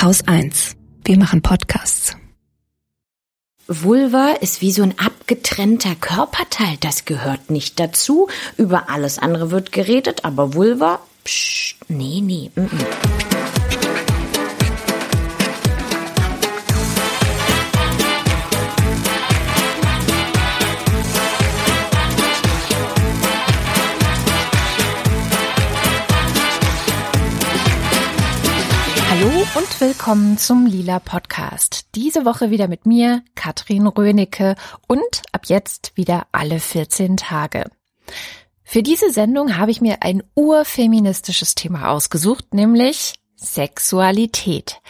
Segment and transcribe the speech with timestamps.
[0.00, 0.76] Haus 1.
[1.04, 2.16] Wir machen Podcasts.
[3.66, 6.76] Vulva ist wie so ein abgetrennter Körperteil.
[6.78, 8.28] Das gehört nicht dazu.
[8.56, 12.52] Über alles andere wird geredet, aber Vulva, psch, nee, nee.
[12.54, 13.37] Mm -mm.
[29.54, 31.86] Und willkommen zum Lila Podcast.
[31.94, 34.56] Diese Woche wieder mit mir, Katrin Rönecke
[34.86, 37.64] und ab jetzt wieder alle 14 Tage.
[38.62, 44.80] Für diese Sendung habe ich mir ein urfeministisches Thema ausgesucht, nämlich Sexualität.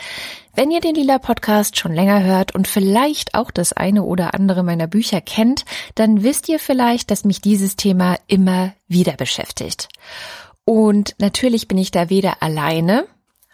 [0.54, 4.64] Wenn ihr den Lila Podcast schon länger hört und vielleicht auch das eine oder andere
[4.64, 9.88] meiner Bücher kennt, dann wisst ihr vielleicht, dass mich dieses Thema immer wieder beschäftigt.
[10.64, 13.06] Und natürlich bin ich da weder alleine,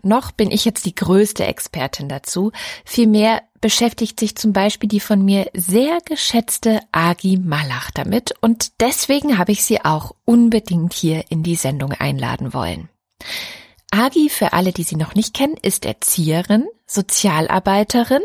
[0.04, 2.52] noch bin ich jetzt die größte Expertin dazu.
[2.84, 9.38] Vielmehr beschäftigt sich zum Beispiel die von mir sehr geschätzte Agi Malach damit und deswegen
[9.38, 12.88] habe ich sie auch unbedingt hier in die Sendung einladen wollen.
[13.90, 18.22] Agi, für alle, die sie noch nicht kennen, ist Erzieherin, Sozialarbeiterin,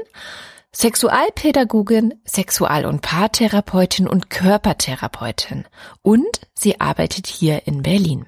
[0.76, 5.66] Sexualpädagogin, Sexual- und Paartherapeutin und Körpertherapeutin
[6.02, 8.26] und sie arbeitet hier in Berlin.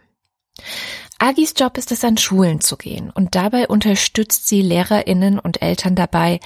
[1.24, 5.94] Agis Job ist es, an Schulen zu gehen und dabei unterstützt sie Lehrerinnen und Eltern
[5.94, 6.40] dabei,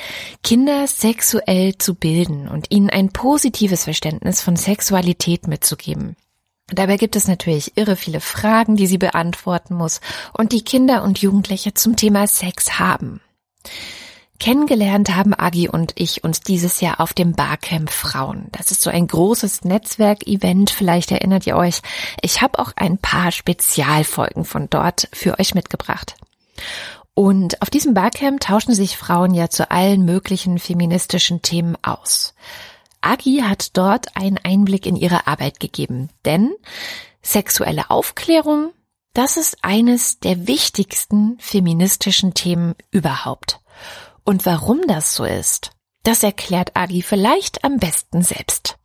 [0.44, 6.18] Kinder sexuell zu bilden und ihnen ein positives Verständnis von Sexualität mitzugeben.
[6.68, 10.02] Dabei gibt es natürlich irre viele Fragen, die sie beantworten muss
[10.34, 13.22] und die Kinder und Jugendliche zum Thema Sex haben.
[14.40, 18.48] Kennengelernt haben Agi und ich uns dieses Jahr auf dem Barcamp Frauen.
[18.52, 21.82] Das ist so ein großes Netzwerkevent, vielleicht erinnert ihr euch.
[22.22, 26.16] Ich habe auch ein paar Spezialfolgen von dort für euch mitgebracht.
[27.14, 32.34] Und auf diesem Barcamp tauschen sich Frauen ja zu allen möglichen feministischen Themen aus.
[33.00, 36.54] Agi hat dort einen Einblick in ihre Arbeit gegeben, denn
[37.22, 38.74] sexuelle Aufklärung,
[39.14, 43.62] das ist eines der wichtigsten feministischen Themen überhaupt.
[44.26, 45.72] Und warum das so ist,
[46.04, 48.78] das erklärt Agi vielleicht am besten selbst.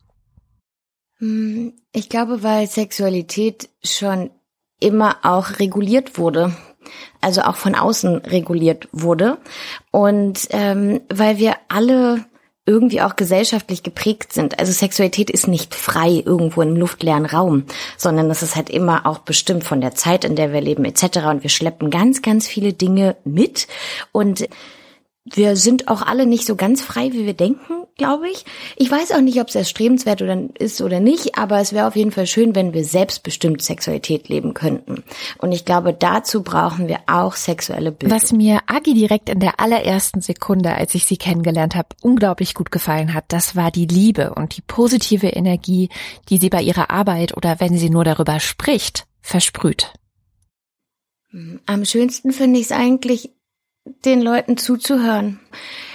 [1.17, 4.29] Hm, ich glaube, weil Sexualität schon
[4.79, 6.55] immer auch reguliert wurde,
[7.21, 9.37] also auch von außen reguliert wurde
[9.91, 12.25] und ähm, weil wir alle
[12.65, 14.59] irgendwie auch gesellschaftlich geprägt sind.
[14.59, 17.65] Also Sexualität ist nicht frei irgendwo im luftleeren Raum,
[17.97, 21.25] sondern das ist halt immer auch bestimmt von der Zeit, in der wir leben etc.
[21.25, 23.67] Und wir schleppen ganz, ganz viele Dinge mit
[24.11, 24.47] und
[25.33, 28.45] wir sind auch alle nicht so ganz frei, wie wir denken, glaube ich.
[28.75, 31.95] Ich weiß auch nicht, ob es erstrebenswert oder ist oder nicht, aber es wäre auf
[31.95, 35.03] jeden Fall schön, wenn wir selbstbestimmt Sexualität leben könnten.
[35.37, 38.17] Und ich glaube, dazu brauchen wir auch sexuelle Bildung.
[38.17, 42.71] Was mir Agi direkt in der allerersten Sekunde, als ich sie kennengelernt habe, unglaublich gut
[42.71, 45.89] gefallen hat, das war die Liebe und die positive Energie,
[46.29, 49.93] die sie bei ihrer Arbeit oder wenn sie nur darüber spricht, versprüht.
[51.65, 53.31] Am schönsten finde ich es eigentlich,
[53.85, 55.39] den Leuten zuzuhören,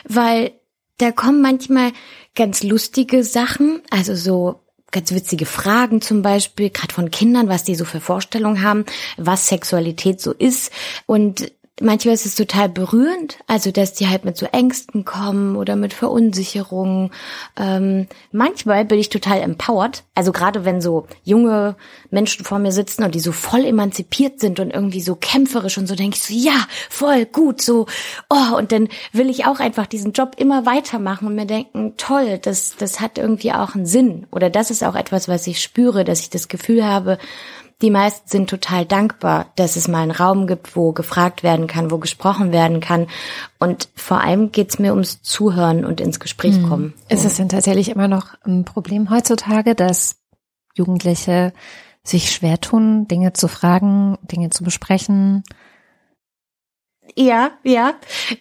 [0.09, 0.53] weil
[0.99, 1.93] da kommen manchmal
[2.35, 4.61] ganz lustige Sachen, also so
[4.93, 8.85] ganz witzige Fragen zum Beispiel, gerade von Kindern, was die so für Vorstellungen haben,
[9.17, 10.73] was Sexualität so ist.
[11.07, 15.77] Und manchmal ist es total berührend, also dass die halt mit so Ängsten kommen oder
[15.77, 17.11] mit Verunsicherungen.
[17.57, 21.77] Ähm, manchmal bin ich total empowered, also gerade wenn so junge
[22.11, 25.87] Menschen vor mir sitzen und die so voll emanzipiert sind und irgendwie so kämpferisch und
[25.87, 27.87] so denke ich so, ja, voll gut, so,
[28.31, 32.39] oh, und dann will ich auch einfach diesen Job immer weitermachen und mir denken, toll,
[32.39, 36.05] das, das hat irgendwie auch einen Sinn oder das ist auch etwas, was ich spüre,
[36.05, 37.19] dass ich das Gefühl habe,
[37.83, 41.91] die meisten sind total dankbar, dass es mal einen Raum gibt, wo gefragt werden kann,
[41.91, 43.07] wo gesprochen werden kann.
[43.59, 46.69] Und vor allem geht's mir ums Zuhören und ins Gespräch mhm.
[46.69, 46.95] kommen.
[47.11, 50.17] Ist es denn tatsächlich immer noch ein Problem heutzutage, dass
[50.75, 51.53] Jugendliche
[52.03, 55.43] sich schwer tun, Dinge zu fragen, Dinge zu besprechen?
[57.15, 57.95] Ja, ja.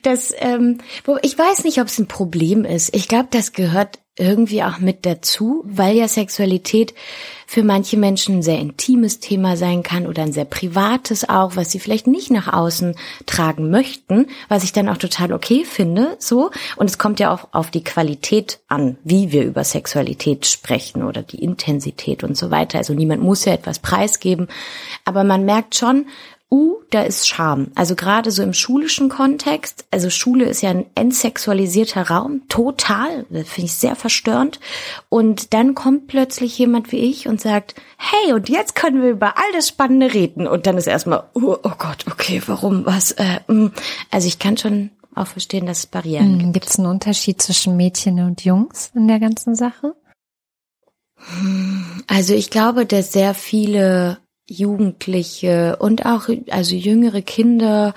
[0.04, 0.80] Das, ähm,
[1.21, 2.95] ich weiß nicht, ob es ein Problem ist.
[2.95, 6.94] Ich glaube, das gehört irgendwie auch mit dazu, weil ja Sexualität
[7.47, 11.71] für manche Menschen ein sehr intimes Thema sein kann oder ein sehr privates auch, was
[11.71, 12.95] sie vielleicht nicht nach außen
[13.25, 16.50] tragen möchten, was ich dann auch total okay finde, so.
[16.75, 21.21] Und es kommt ja auch auf die Qualität an, wie wir über Sexualität sprechen oder
[21.21, 22.77] die Intensität und so weiter.
[22.77, 24.47] Also niemand muss ja etwas preisgeben,
[25.03, 26.07] aber man merkt schon,
[26.51, 27.71] uh, da ist Scham.
[27.75, 33.50] Also gerade so im schulischen Kontext, also Schule ist ja ein entsexualisierter Raum, total, das
[33.50, 34.59] finde ich sehr verstörend.
[35.09, 39.38] Und dann kommt plötzlich jemand wie ich und sagt, hey, und jetzt können wir über
[39.38, 40.47] all das Spannende reden.
[40.47, 43.12] Und dann ist erstmal, oh, oh Gott, okay, warum, was?
[43.12, 43.71] Äh, mm.
[44.12, 46.39] also ich kann schon auch verstehen, dass es Barrieren mhm.
[46.39, 46.53] gibt.
[46.53, 49.95] Gibt es einen Unterschied zwischen Mädchen und Jungs in der ganzen Sache?
[52.07, 57.94] Also ich glaube, dass sehr viele Jugendliche und auch also jüngere Kinder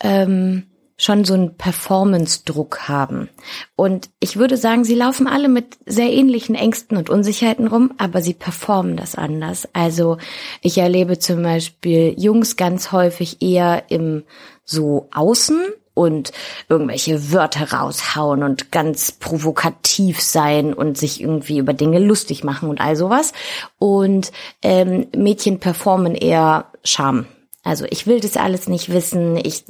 [0.00, 0.64] ähm,
[0.96, 3.28] schon so einen Performance-Druck haben.
[3.74, 8.22] Und ich würde sagen, sie laufen alle mit sehr ähnlichen Ängsten und Unsicherheiten rum, aber
[8.22, 9.68] sie performen das anders.
[9.72, 10.18] Also
[10.60, 14.22] ich erlebe zum Beispiel Jungs ganz häufig eher im
[14.64, 15.60] so Außen
[15.94, 16.32] und
[16.68, 22.80] irgendwelche Wörter raushauen und ganz provokativ sein und sich irgendwie über Dinge lustig machen und
[22.80, 23.32] all sowas.
[23.78, 27.26] Und ähm, Mädchen performen eher Scham
[27.64, 29.62] also ich will das alles nicht wissen, ich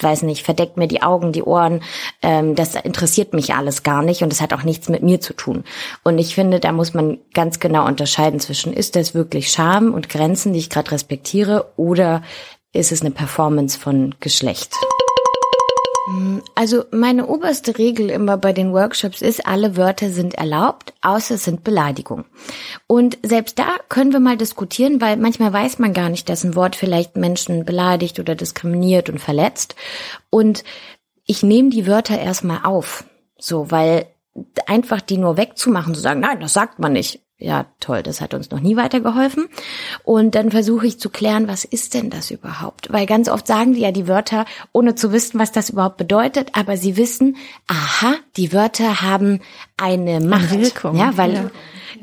[0.00, 1.80] weiß nicht, verdeckt mir die Augen, die Ohren,
[2.22, 5.32] ähm, das interessiert mich alles gar nicht und es hat auch nichts mit mir zu
[5.32, 5.62] tun.
[6.02, 10.08] Und ich finde, da muss man ganz genau unterscheiden zwischen, ist das wirklich Scham und
[10.08, 12.22] Grenzen, die ich gerade respektiere, oder
[12.72, 14.74] ist es eine Performance von Geschlecht?
[16.54, 21.44] Also meine oberste Regel immer bei den Workshops ist, alle Wörter sind erlaubt, außer es
[21.44, 22.26] sind Beleidigungen.
[22.86, 26.56] Und selbst da können wir mal diskutieren, weil manchmal weiß man gar nicht, dass ein
[26.56, 29.76] Wort vielleicht Menschen beleidigt oder diskriminiert und verletzt.
[30.28, 30.62] Und
[31.24, 33.04] ich nehme die Wörter erstmal auf,
[33.38, 34.06] so, weil
[34.66, 38.32] einfach die nur wegzumachen, zu sagen, nein, das sagt man nicht, ja, toll, das hat
[38.32, 39.48] uns noch nie weitergeholfen.
[40.04, 42.92] Und dann versuche ich zu klären, was ist denn das überhaupt?
[42.92, 46.50] Weil ganz oft sagen die ja die Wörter, ohne zu wissen, was das überhaupt bedeutet,
[46.52, 47.36] aber sie wissen,
[47.66, 49.40] aha, die Wörter haben
[49.76, 50.52] eine Macht.
[50.52, 50.96] Eine Wirkung.
[50.96, 51.50] Ja, weil ja.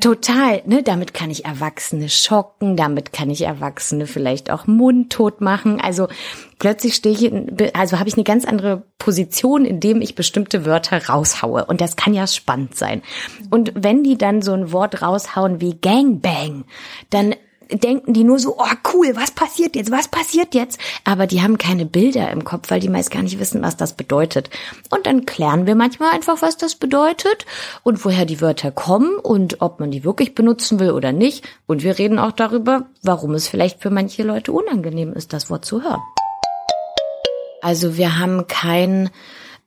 [0.00, 0.82] Total, ne?
[0.82, 5.80] Damit kann ich Erwachsene schocken, damit kann ich Erwachsene vielleicht auch mundtot machen.
[5.80, 6.08] Also
[6.58, 10.64] plötzlich stehe ich, in, also habe ich eine ganz andere Position, in dem ich bestimmte
[10.64, 11.66] Wörter raushaue.
[11.66, 13.02] Und das kann ja spannend sein.
[13.50, 16.64] Und wenn die dann so ein Wort raushauen wie Gangbang,
[17.10, 17.34] dann
[17.78, 20.78] denken die nur so, oh cool, was passiert jetzt, was passiert jetzt?
[21.04, 23.94] Aber die haben keine Bilder im Kopf, weil die meist gar nicht wissen, was das
[23.94, 24.50] bedeutet.
[24.90, 27.46] Und dann klären wir manchmal einfach, was das bedeutet
[27.82, 31.44] und woher die Wörter kommen und ob man die wirklich benutzen will oder nicht.
[31.66, 35.64] Und wir reden auch darüber, warum es vielleicht für manche Leute unangenehm ist, das Wort
[35.64, 36.00] zu hören.
[37.62, 39.10] Also wir haben kein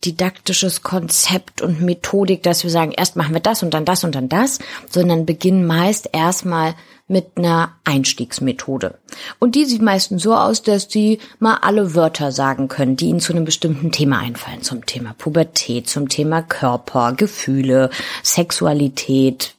[0.04, 4.16] didaktisches Konzept und Methodik, dass wir sagen, erst machen wir das und dann das und
[4.16, 4.60] dann das,
[4.90, 6.76] sondern beginnen meist erstmal
[7.08, 8.98] mit einer Einstiegsmethode.
[9.40, 13.20] Und die sieht meistens so aus, dass die mal alle Wörter sagen können, die ihnen
[13.20, 14.64] zu einem bestimmten Thema einfallen.
[14.64, 17.92] Zum Thema Pubertät, zum Thema Körper, Gefühle,
[18.24, 19.54] Sexualität.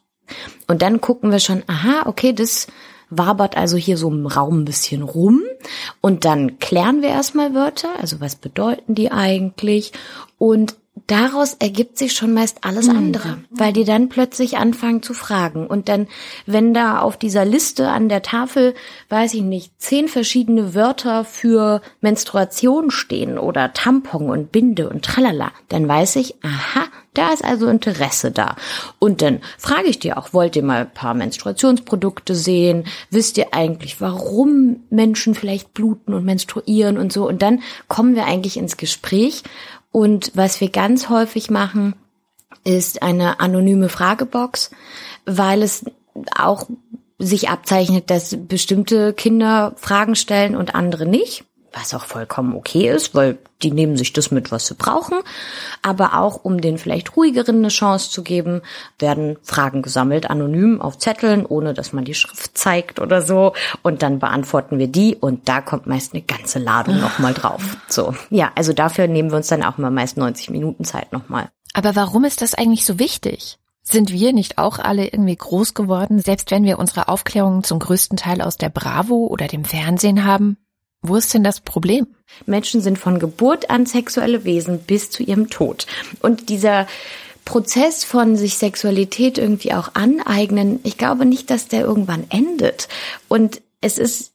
[0.67, 2.67] Und dann gucken wir schon, aha, okay, das
[3.11, 5.43] wabert also hier so im Raum ein bisschen rum.
[6.01, 9.93] Und dann klären wir erstmal Wörter, also was bedeuten die eigentlich?
[10.39, 10.77] Und
[11.07, 12.97] daraus ergibt sich schon meist alles mhm.
[12.97, 15.67] andere, weil die dann plötzlich anfangen zu fragen.
[15.67, 16.09] Und dann,
[16.47, 18.75] wenn da auf dieser Liste an der Tafel,
[19.09, 25.53] weiß ich nicht, zehn verschiedene Wörter für Menstruation stehen oder Tampon und Binde und tralala,
[25.69, 26.87] dann weiß ich, aha,
[27.17, 28.57] da ist also Interesse da.
[28.99, 32.85] Und dann frage ich dir auch, wollt ihr mal ein paar Menstruationsprodukte sehen?
[33.11, 37.27] Wisst ihr eigentlich, warum Menschen vielleicht bluten und menstruieren und so?
[37.27, 39.45] Und dann kommen wir eigentlich ins Gespräch
[39.97, 41.95] und was wir ganz häufig machen,
[42.65, 44.71] ist eine anonyme Fragebox,
[45.25, 45.87] weil es
[46.37, 46.69] auch
[47.19, 51.47] sich abzeichnet, dass bestimmte Kinder Fragen stellen und andere nicht
[51.77, 55.19] was auch vollkommen okay ist, weil die nehmen sich das mit, was sie brauchen.
[55.83, 58.63] Aber auch, um den vielleicht ruhigeren eine Chance zu geben,
[58.99, 63.53] werden Fragen gesammelt, anonym auf Zetteln, ohne dass man die Schrift zeigt oder so.
[63.83, 67.77] Und dann beantworten wir die und da kommt meist eine ganze Ladung nochmal drauf.
[67.89, 71.51] So, ja, also dafür nehmen wir uns dann auch mal meist 90 Minuten Zeit nochmal.
[71.75, 73.59] Aber warum ist das eigentlich so wichtig?
[73.83, 78.17] Sind wir nicht auch alle irgendwie groß geworden, selbst wenn wir unsere Aufklärungen zum größten
[78.17, 80.57] Teil aus der Bravo oder dem Fernsehen haben?
[81.09, 82.07] Wo ist denn das Problem?
[82.47, 85.87] Menschen sind von Geburt an sexuelle Wesen bis zu ihrem Tod.
[86.21, 86.87] Und dieser
[87.45, 92.89] Prozess von sich Sexualität irgendwie auch aneignen, ich glaube nicht, dass der irgendwann endet.
[93.29, 94.33] Und es ist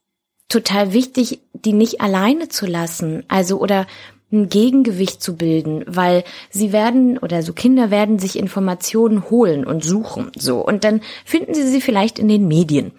[0.48, 3.24] total wichtig, die nicht alleine zu lassen.
[3.28, 3.86] Also oder
[4.32, 9.84] ein Gegengewicht zu bilden, weil sie werden oder so Kinder werden sich Informationen holen und
[9.84, 10.64] suchen, so.
[10.64, 12.92] Und dann finden sie sie vielleicht in den Medien.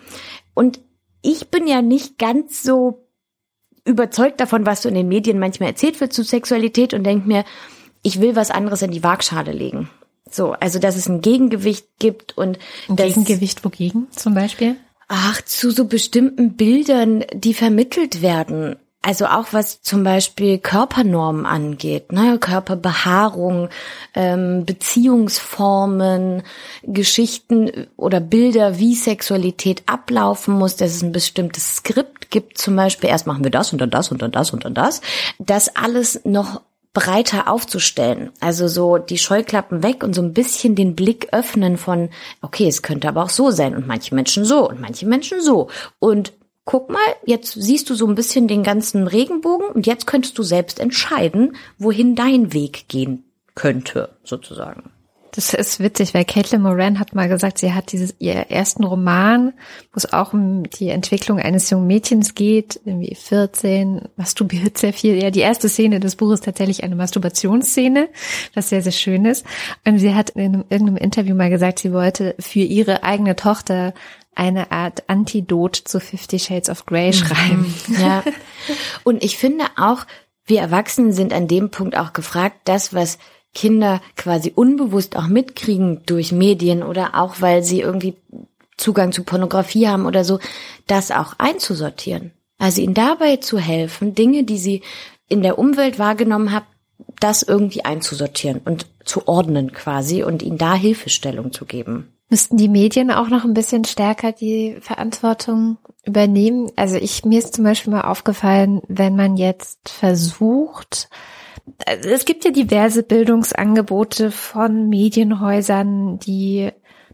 [0.54, 0.80] Und
[1.24, 3.03] ich bin ja nicht ganz so
[3.86, 7.44] überzeugt davon, was so in den Medien manchmal erzählt wird zu Sexualität und denke mir,
[8.02, 9.90] ich will was anderes in die Waagschale legen.
[10.30, 12.58] So, also dass es ein Gegengewicht gibt und
[12.90, 14.78] ein Gegengewicht wogegen zum Beispiel?
[15.08, 18.78] Ach, zu so bestimmten Bildern, die vermittelt werden.
[19.06, 22.40] Also auch was zum Beispiel Körpernormen angeht, ne?
[22.40, 23.68] Körperbehaarung,
[24.16, 26.44] ähm, Beziehungsformen,
[26.84, 33.10] Geschichten oder Bilder, wie Sexualität ablaufen muss, dass es ein bestimmtes Skript gibt, zum Beispiel
[33.10, 35.02] erst machen wir das und dann das und dann das und dann das.
[35.38, 36.62] Das alles noch
[36.94, 38.32] breiter aufzustellen.
[38.40, 42.10] Also so die Scheuklappen weg und so ein bisschen den Blick öffnen von,
[42.42, 45.70] okay, es könnte aber auch so sein und manche Menschen so und manche Menschen so.
[46.00, 46.32] Und
[46.66, 50.44] guck mal, jetzt siehst du so ein bisschen den ganzen Regenbogen und jetzt könntest du
[50.44, 54.92] selbst entscheiden, wohin dein Weg gehen könnte, sozusagen.
[55.36, 59.54] Das ist witzig, weil Caitlin Moran hat mal gesagt, sie hat dieses, ihr ersten Roman,
[59.92, 65.16] wo es auch um die Entwicklung eines jungen Mädchens geht, irgendwie 14, masturbiert sehr viel.
[65.22, 68.10] Ja, die erste Szene des Buches ist tatsächlich eine Masturbationsszene,
[68.54, 69.44] was sehr, sehr schön ist.
[69.88, 73.96] Und sie hat in einem, irgendeinem Interview mal gesagt, sie wollte für ihre eigene Tochter
[74.36, 77.14] eine Art Antidot zu Fifty Shades of Grey mhm.
[77.14, 77.76] schreiben.
[78.00, 78.24] Ja.
[79.04, 80.06] Und ich finde auch,
[80.46, 83.18] wir Erwachsenen sind an dem Punkt auch gefragt, das, was
[83.54, 88.16] Kinder quasi unbewusst auch mitkriegen durch Medien oder auch weil sie irgendwie
[88.78, 90.40] Zugang zu Pornografie haben oder so,
[90.88, 92.32] das auch einzusortieren.
[92.58, 94.82] Also ihnen dabei zu helfen, Dinge, die sie
[95.30, 96.66] in der Umwelt wahrgenommen haben,
[97.20, 102.13] das irgendwie einzusortieren und zu ordnen quasi und ihnen da Hilfestellung zu geben.
[102.34, 106.72] Müssten die Medien auch noch ein bisschen stärker die Verantwortung übernehmen?
[106.76, 111.10] Also ich, mir ist zum Beispiel mal aufgefallen, wenn man jetzt versucht,
[111.86, 116.72] also es gibt ja diverse Bildungsangebote von Medienhäusern, die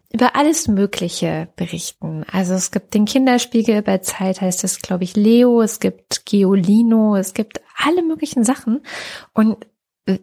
[0.10, 2.24] über alles Mögliche berichten.
[2.32, 7.18] Also es gibt den Kinderspiegel, bei Zeit heißt es, glaube ich, Leo, es gibt Geolino,
[7.18, 8.84] es gibt alle möglichen Sachen.
[9.34, 9.58] Und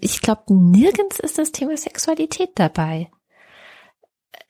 [0.00, 3.10] ich glaube, nirgends ist das Thema Sexualität dabei.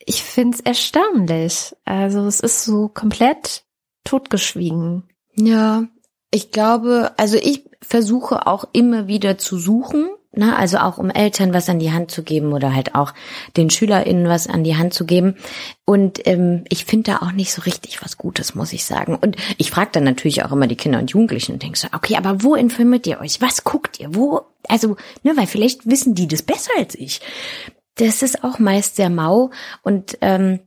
[0.07, 1.77] Ich finde es erstaunlich.
[1.85, 3.65] Also es ist so komplett
[4.05, 5.03] totgeschwiegen.
[5.35, 5.85] Ja,
[6.31, 11.53] ich glaube, also ich versuche auch immer wieder zu suchen, ne, also auch um Eltern
[11.53, 13.15] was an die Hand zu geben oder halt auch
[13.57, 15.37] den SchülerInnen was an die Hand zu geben.
[15.85, 19.17] Und ähm, ich finde da auch nicht so richtig was Gutes, muss ich sagen.
[19.17, 22.17] Und ich frage dann natürlich auch immer die Kinder und Jugendlichen und denke so, okay,
[22.17, 23.41] aber wo informiert ihr euch?
[23.41, 24.15] Was guckt ihr?
[24.15, 24.43] Wo?
[24.69, 27.21] Also, ne, weil vielleicht wissen die das besser als ich.
[27.97, 29.51] Das ist auch meist sehr mau
[29.83, 30.61] und ähm,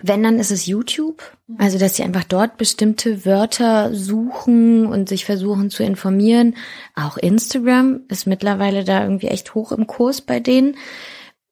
[0.00, 1.22] wenn, dann ist es YouTube.
[1.58, 6.56] Also, dass sie einfach dort bestimmte Wörter suchen und sich versuchen zu informieren.
[6.94, 10.76] Auch Instagram ist mittlerweile da irgendwie echt hoch im Kurs bei denen.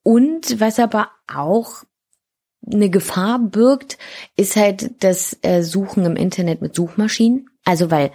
[0.01, 1.83] Und was aber auch
[2.65, 3.99] eine Gefahr birgt,
[4.35, 7.47] ist halt das äh, Suchen im Internet mit Suchmaschinen.
[7.63, 8.11] Also, weil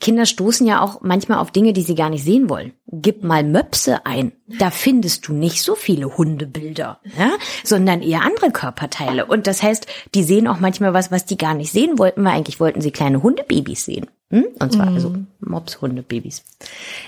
[0.00, 2.72] Kinder stoßen ja auch manchmal auf Dinge, die sie gar nicht sehen wollen.
[2.86, 4.32] Gib mal Möpse ein.
[4.46, 7.32] Da findest du nicht so viele Hundebilder, ja?
[7.62, 9.26] sondern eher andere Körperteile.
[9.26, 12.32] Und das heißt, die sehen auch manchmal was, was die gar nicht sehen wollten, weil
[12.32, 14.06] eigentlich wollten sie kleine Hundebabys sehen.
[14.30, 14.46] Hm?
[14.58, 15.28] Und zwar also mhm.
[15.40, 16.42] Mops-Hundebabys.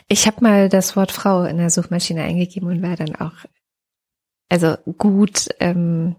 [0.07, 3.33] Ich habe mal das Wort Frau in der Suchmaschine eingegeben und war dann auch
[4.49, 6.17] also gut ähm,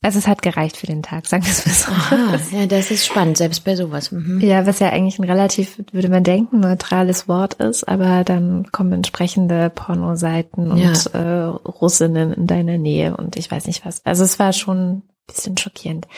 [0.00, 1.90] also es hat gereicht für den Tag, sagen wir es mal so.
[1.90, 4.12] Aha, ja, das ist spannend, selbst bei sowas.
[4.12, 4.40] Mhm.
[4.40, 8.92] Ja, was ja eigentlich ein relativ, würde man denken, neutrales Wort ist, aber dann kommen
[8.92, 10.92] entsprechende Pornoseiten und ja.
[11.12, 14.06] äh, Russinnen in deiner Nähe und ich weiß nicht was.
[14.06, 16.08] Also es war schon bisschen schockierend.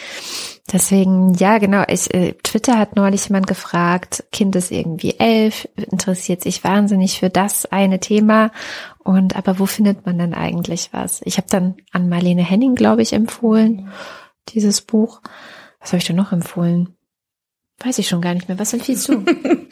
[0.72, 1.82] Deswegen, ja, genau.
[1.88, 7.28] Ich, äh, Twitter hat neulich jemand gefragt, Kind ist irgendwie elf, interessiert sich wahnsinnig für
[7.28, 8.52] das eine Thema.
[9.02, 11.20] Und aber wo findet man denn eigentlich was?
[11.24, 13.90] Ich habe dann an Marlene Henning, glaube ich, empfohlen,
[14.50, 15.22] dieses Buch.
[15.80, 16.94] Was habe ich denn noch empfohlen?
[17.82, 18.58] Weiß ich schon gar nicht mehr.
[18.58, 19.24] Was empfiehlst du?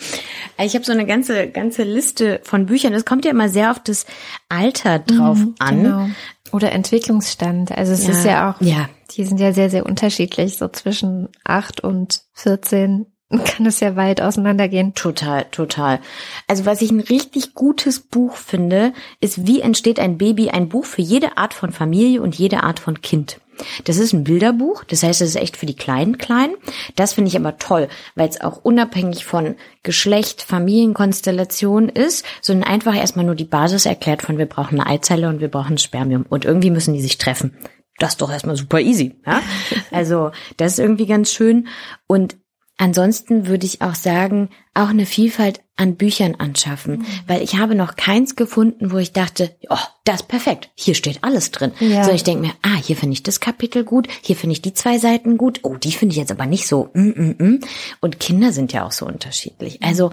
[0.59, 2.95] ich habe so eine ganze ganze Liste von Büchern.
[2.95, 4.07] Es kommt ja immer sehr auf das
[4.49, 5.83] Alter drauf mhm, an.
[5.83, 6.09] Genau.
[6.51, 7.73] Oder Entwicklungsstand.
[7.73, 8.89] Also es ja, ist ja auch, ja.
[9.11, 10.57] die sind ja sehr, sehr unterschiedlich.
[10.57, 14.95] So zwischen acht und 14 kann es ja weit auseinandergehen.
[14.95, 16.01] Total, total.
[16.47, 20.51] Also was ich ein richtig gutes Buch finde, ist Wie entsteht ein Baby?
[20.51, 23.41] Ein Buch für jede Art von Familie und jede Art von Kind.
[23.85, 26.55] Das ist ein Bilderbuch, das heißt, es ist echt für die kleinen Kleinen.
[26.95, 32.95] Das finde ich aber toll, weil es auch unabhängig von Geschlecht, Familienkonstellation ist, sondern einfach
[32.95, 36.25] erstmal nur die Basis erklärt von wir brauchen eine Eizelle und wir brauchen ein Spermium
[36.29, 37.57] und irgendwie müssen die sich treffen.
[37.99, 39.21] Das ist doch erstmal super easy.
[39.27, 39.43] Ja?
[39.91, 41.67] Also das ist irgendwie ganz schön.
[42.07, 42.37] Und
[42.79, 47.07] Ansonsten würde ich auch sagen, auch eine Vielfalt an Büchern anschaffen, mhm.
[47.27, 51.19] weil ich habe noch keins gefunden, wo ich dachte, oh, das ist perfekt, hier steht
[51.23, 51.73] alles drin.
[51.81, 52.05] Ja.
[52.05, 54.75] So ich denke mir, ah, hier finde ich das Kapitel gut, hier finde ich die
[54.75, 56.91] zwei Seiten gut, oh, die finde ich jetzt aber nicht so.
[56.95, 57.61] Mm, mm, mm.
[58.01, 59.83] Und Kinder sind ja auch so unterschiedlich.
[59.83, 60.13] Also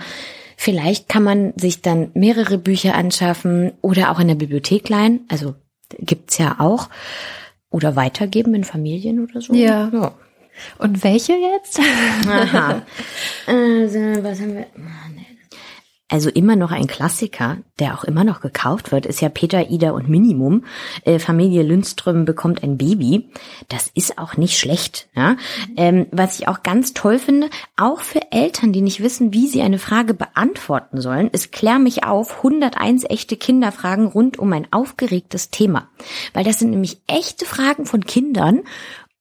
[0.57, 5.53] vielleicht kann man sich dann mehrere Bücher anschaffen oder auch in der Bibliothek leihen, also
[5.99, 6.89] gibt's ja auch,
[7.69, 9.53] oder weitergeben in Familien oder so.
[9.53, 9.91] Ja.
[9.93, 10.13] ja.
[10.77, 11.79] Und welche jetzt?
[12.27, 12.81] Aha.
[13.47, 14.65] Also, was haben wir?
[16.07, 19.89] Also immer noch ein Klassiker, der auch immer noch gekauft wird, ist ja Peter, Ida
[19.89, 20.63] und Minimum.
[21.03, 23.31] Äh, Familie Lindström bekommt ein Baby.
[23.69, 25.09] Das ist auch nicht schlecht.
[25.15, 25.35] Ja?
[25.75, 29.63] Ähm, was ich auch ganz toll finde, auch für Eltern, die nicht wissen, wie sie
[29.63, 35.49] eine Frage beantworten sollen, ist Klär mich auf 101 echte Kinderfragen rund um ein aufgeregtes
[35.49, 35.89] Thema.
[36.33, 38.61] Weil das sind nämlich echte Fragen von Kindern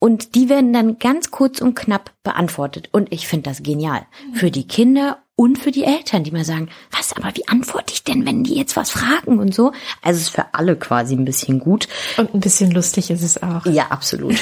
[0.05, 2.91] und die werden dann ganz kurz und knapp beantwortet.
[2.93, 4.03] Und ich finde das genial.
[4.35, 8.05] Für die Kinder und für die Eltern, die mal sagen, was, aber wie antworte ich
[8.05, 9.73] denn, wenn die jetzt was fragen und so?
[10.03, 11.89] Also es ist für alle quasi ein bisschen gut.
[12.19, 13.65] Und ein bisschen lustig ist es auch.
[13.65, 14.37] Ja, absolut.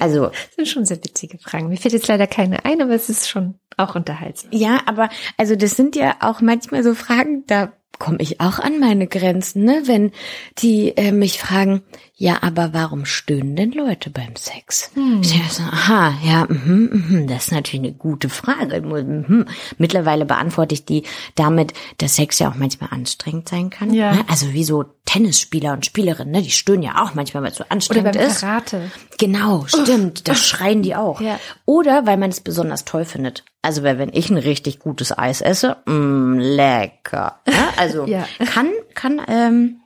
[0.00, 0.26] Also.
[0.30, 1.68] das sind schon sehr witzige Fragen.
[1.68, 4.50] Mir fällt jetzt leider keine ein, aber es ist schon auch unterhaltsam.
[4.52, 8.80] Ja, aber also das sind ja auch manchmal so Fragen, da komme ich auch an
[8.80, 9.82] meine Grenzen, ne?
[9.86, 10.12] Wenn
[10.58, 11.82] die äh, mich fragen,
[12.16, 14.90] ja, aber warum stöhnen denn Leute beim Sex?
[14.94, 15.20] Hm.
[15.22, 18.80] Ich denke so, aha, ja, mh, mh, das ist natürlich eine gute Frage.
[18.80, 19.46] Mh.
[19.78, 21.02] Mittlerweile beantworte ich die
[21.34, 23.92] damit, dass Sex ja auch manchmal anstrengend sein kann.
[23.92, 24.14] Ja.
[24.14, 24.24] Ne?
[24.28, 26.42] Also wie so Tennisspieler und Spielerinnen, ne?
[26.42, 28.40] die stöhnen ja auch manchmal, weil es so anstrengend Oder beim ist.
[28.40, 28.90] Karate.
[29.18, 30.28] Genau, stimmt.
[30.28, 31.20] Das schreien die auch.
[31.20, 31.40] Ja.
[31.64, 33.44] Oder weil man es besonders toll findet.
[33.64, 37.40] Also weil wenn ich ein richtig gutes Eis esse, mh, lecker.
[37.48, 37.68] Ja?
[37.78, 38.26] Also ja.
[38.44, 39.80] kann kann ähm,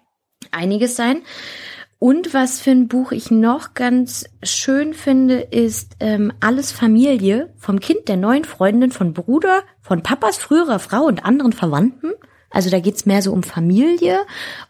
[0.50, 1.22] einiges sein.
[2.00, 7.78] Und was für ein Buch ich noch ganz schön finde, ist ähm, Alles Familie vom
[7.80, 12.12] Kind der neuen Freundin von Bruder, von Papas früherer Frau und anderen Verwandten.
[12.50, 14.20] Also da geht's mehr so um Familie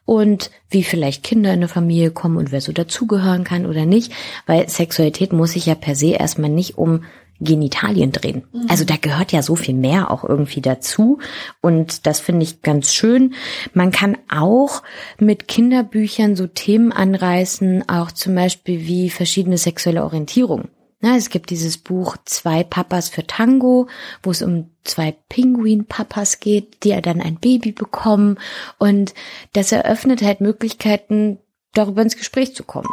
[0.05, 4.13] und wie vielleicht Kinder in eine Familie kommen und wer so dazugehören kann oder nicht.
[4.47, 7.05] Weil Sexualität muss sich ja per se erstmal nicht um
[7.41, 8.45] Genitalien drehen.
[8.53, 8.67] Mhm.
[8.69, 11.19] Also da gehört ja so viel mehr auch irgendwie dazu.
[11.61, 13.35] Und das finde ich ganz schön.
[13.75, 14.83] Man kann auch
[15.19, 20.69] mit Kinderbüchern so Themen anreißen, auch zum Beispiel wie verschiedene sexuelle Orientierung.
[21.01, 23.87] Na, es gibt dieses Buch Zwei Papas für Tango,
[24.23, 28.39] wo es um zwei Pinguin-Papas geht, die ja dann ein Baby bekommen.
[28.79, 29.15] Und
[29.53, 31.39] das eröffnet halt Möglichkeiten,
[31.73, 32.89] darüber ins Gespräch zu kommen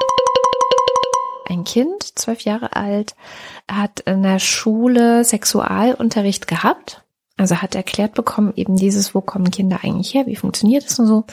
[1.46, 3.16] ein Kind, zwölf Jahre alt,
[3.70, 7.04] hat in der Schule Sexualunterricht gehabt.
[7.38, 11.08] Also hat erklärt bekommen, eben dieses, wo kommen Kinder eigentlich her, wie funktioniert es und
[11.08, 11.26] so.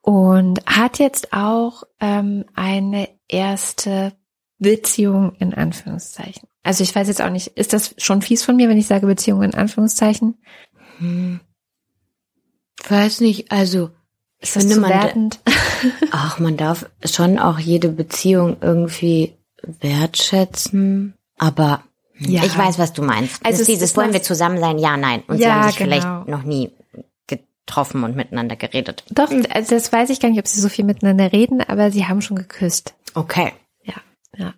[0.00, 4.12] Und hat jetzt auch ähm, eine erste
[4.58, 6.48] Beziehung in Anführungszeichen.
[6.62, 9.06] Also ich weiß jetzt auch nicht, ist das schon fies von mir, wenn ich sage
[9.06, 10.36] Beziehung in Anführungszeichen?
[10.98, 11.40] Hm.
[12.88, 13.90] Weiß nicht, also
[14.38, 15.30] ich finde man,
[16.10, 19.36] ach, man darf schon auch jede Beziehung irgendwie
[19.80, 21.82] wertschätzen, aber
[22.18, 22.44] ja.
[22.44, 23.44] ich weiß, was du meinst.
[23.44, 25.22] Also dieses wollen wir zusammen sein, ja, nein.
[25.26, 25.90] Und ja, sie haben sich genau.
[25.90, 26.70] vielleicht noch nie
[27.26, 29.04] getroffen und miteinander geredet.
[29.10, 32.06] Doch, also das weiß ich gar nicht, ob sie so viel miteinander reden, aber sie
[32.06, 32.94] haben schon geküsst.
[33.14, 33.52] Okay.
[33.82, 33.94] Ja,
[34.36, 34.54] ja.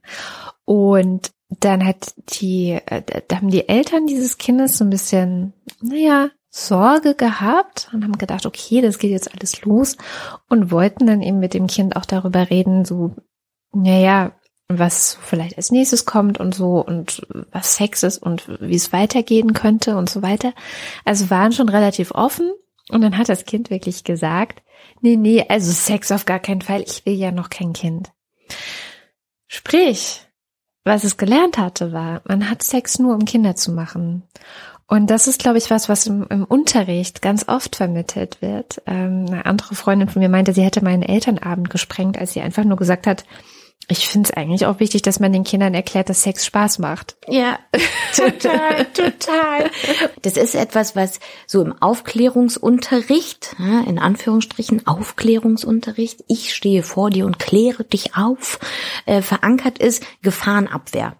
[0.65, 6.31] Und dann hat die, äh, da haben die Eltern dieses Kindes so ein bisschen, naja,
[6.51, 9.97] Sorge gehabt und haben gedacht, okay, das geht jetzt alles los
[10.49, 13.17] und wollten dann eben mit dem Kind auch darüber reden, so,
[13.73, 14.33] naja,
[14.69, 19.53] was vielleicht als nächstes kommt und so und was Sex ist und wie es weitergehen
[19.53, 20.55] könnte und so weiter.
[21.05, 22.53] Also waren schon relativ offen
[22.89, 24.63] und dann hat das Kind wirklich gesagt,
[25.01, 28.13] nee, nee, also Sex auf gar keinen Fall, ich will ja noch kein Kind.
[29.47, 30.23] Sprich,
[30.85, 34.23] was es gelernt hatte, war, man hat Sex nur, um Kinder zu machen.
[34.87, 38.83] Und das ist, glaube ich, was, was im, im Unterricht ganz oft vermittelt wird.
[38.87, 42.65] Ähm, eine andere Freundin von mir meinte, sie hätte meinen Elternabend gesprengt, als sie einfach
[42.65, 43.25] nur gesagt hat,
[43.89, 47.17] ich finde es eigentlich auch wichtig, dass man den Kindern erklärt, dass Sex Spaß macht.
[47.29, 47.59] Ja,
[48.17, 49.71] total, total.
[50.23, 53.57] Das ist etwas, was so im Aufklärungsunterricht,
[53.87, 58.59] in Anführungsstrichen Aufklärungsunterricht, ich stehe vor dir und kläre dich auf,
[59.05, 61.17] äh, verankert ist, Gefahrenabwehr.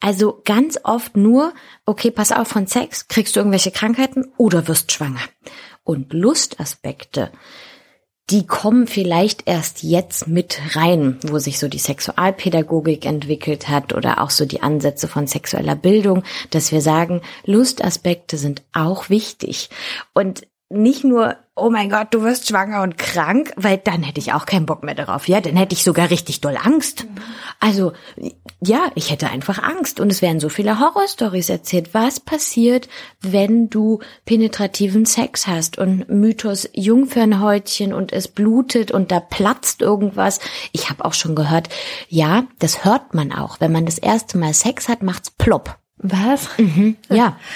[0.00, 1.52] Also ganz oft nur,
[1.84, 5.20] okay, pass auf von Sex, kriegst du irgendwelche Krankheiten oder wirst schwanger.
[5.82, 7.32] Und Lustaspekte
[8.30, 14.22] die kommen vielleicht erst jetzt mit rein, wo sich so die Sexualpädagogik entwickelt hat oder
[14.22, 19.70] auch so die Ansätze von sexueller Bildung, dass wir sagen, Lustaspekte sind auch wichtig.
[20.12, 24.34] Und nicht nur, oh mein Gott, du wirst schwanger und krank, weil dann hätte ich
[24.34, 25.26] auch keinen Bock mehr darauf.
[25.26, 27.06] Ja, dann hätte ich sogar richtig doll Angst.
[27.58, 27.92] Also,
[28.60, 31.94] ja, ich hätte einfach Angst und es werden so viele Horrorstories erzählt.
[31.94, 32.88] Was passiert,
[33.22, 40.38] wenn du penetrativen Sex hast und Mythos Jungfernhäutchen und es blutet und da platzt irgendwas?
[40.72, 41.70] Ich habe auch schon gehört,
[42.08, 43.58] ja, das hört man auch.
[43.58, 45.78] Wenn man das erste Mal Sex hat, macht's plopp.
[45.96, 46.46] Was?
[46.58, 47.38] Mhm, ja.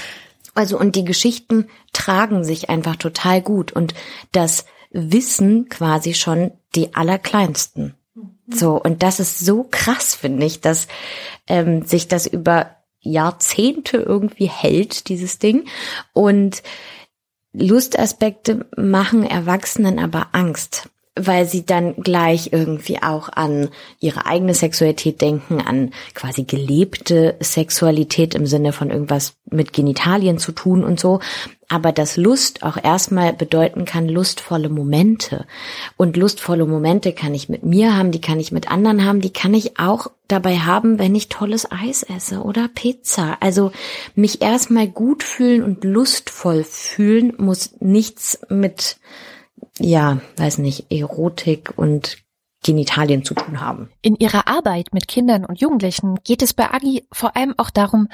[0.54, 3.72] Also und die Geschichten tragen sich einfach total gut.
[3.72, 3.94] Und
[4.32, 7.94] das wissen quasi schon die allerkleinsten.
[8.48, 10.88] So und das ist so krass finde ich, dass
[11.46, 15.64] ähm, sich das über Jahrzehnte irgendwie hält dieses Ding.
[16.12, 16.62] Und
[17.52, 23.68] Lustaspekte machen Erwachsenen aber Angst weil sie dann gleich irgendwie auch an
[24.00, 30.52] ihre eigene Sexualität denken, an quasi gelebte Sexualität im Sinne von irgendwas mit Genitalien zu
[30.52, 31.20] tun und so.
[31.68, 35.46] Aber dass Lust auch erstmal bedeuten kann, lustvolle Momente.
[35.98, 39.32] Und lustvolle Momente kann ich mit mir haben, die kann ich mit anderen haben, die
[39.32, 43.36] kann ich auch dabei haben, wenn ich tolles Eis esse oder Pizza.
[43.40, 43.70] Also
[44.14, 48.96] mich erstmal gut fühlen und lustvoll fühlen muss nichts mit
[49.82, 52.18] ja, weiß nicht, Erotik und
[52.62, 53.90] Genitalien zu tun haben.
[54.02, 58.08] In ihrer Arbeit mit Kindern und Jugendlichen geht es bei Agi vor allem auch darum,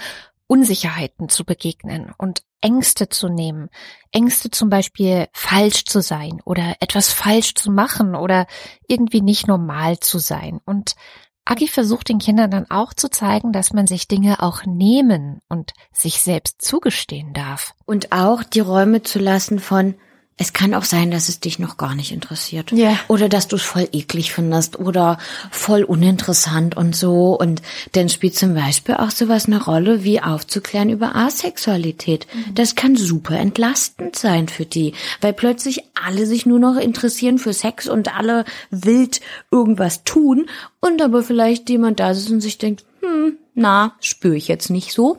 [0.46, 3.68] Unsicherheiten zu begegnen und Ängste zu nehmen.
[4.10, 8.46] Ängste zum Beispiel falsch zu sein oder etwas falsch zu machen oder
[8.88, 10.60] irgendwie nicht normal zu sein.
[10.64, 10.96] Und
[11.44, 15.72] Agi versucht den Kindern dann auch zu zeigen, dass man sich Dinge auch nehmen und
[15.92, 17.74] sich selbst zugestehen darf.
[17.84, 19.94] Und auch die Räume zu lassen von,
[20.40, 22.70] es kann auch sein, dass es dich noch gar nicht interessiert.
[22.70, 22.98] Ja.
[23.08, 25.18] Oder dass du es voll eklig findest oder
[25.50, 27.36] voll uninteressant und so.
[27.36, 27.60] Und
[27.92, 32.28] dann spielt zum Beispiel auch sowas eine Rolle, wie aufzuklären über Asexualität.
[32.32, 32.54] Mhm.
[32.54, 37.52] Das kann super entlastend sein für die, weil plötzlich alle sich nur noch interessieren für
[37.52, 39.20] Sex und alle wild
[39.50, 40.48] irgendwas tun
[40.80, 44.92] und aber vielleicht jemand da ist und sich denkt, hm, na, spüre ich jetzt nicht
[44.92, 45.18] so.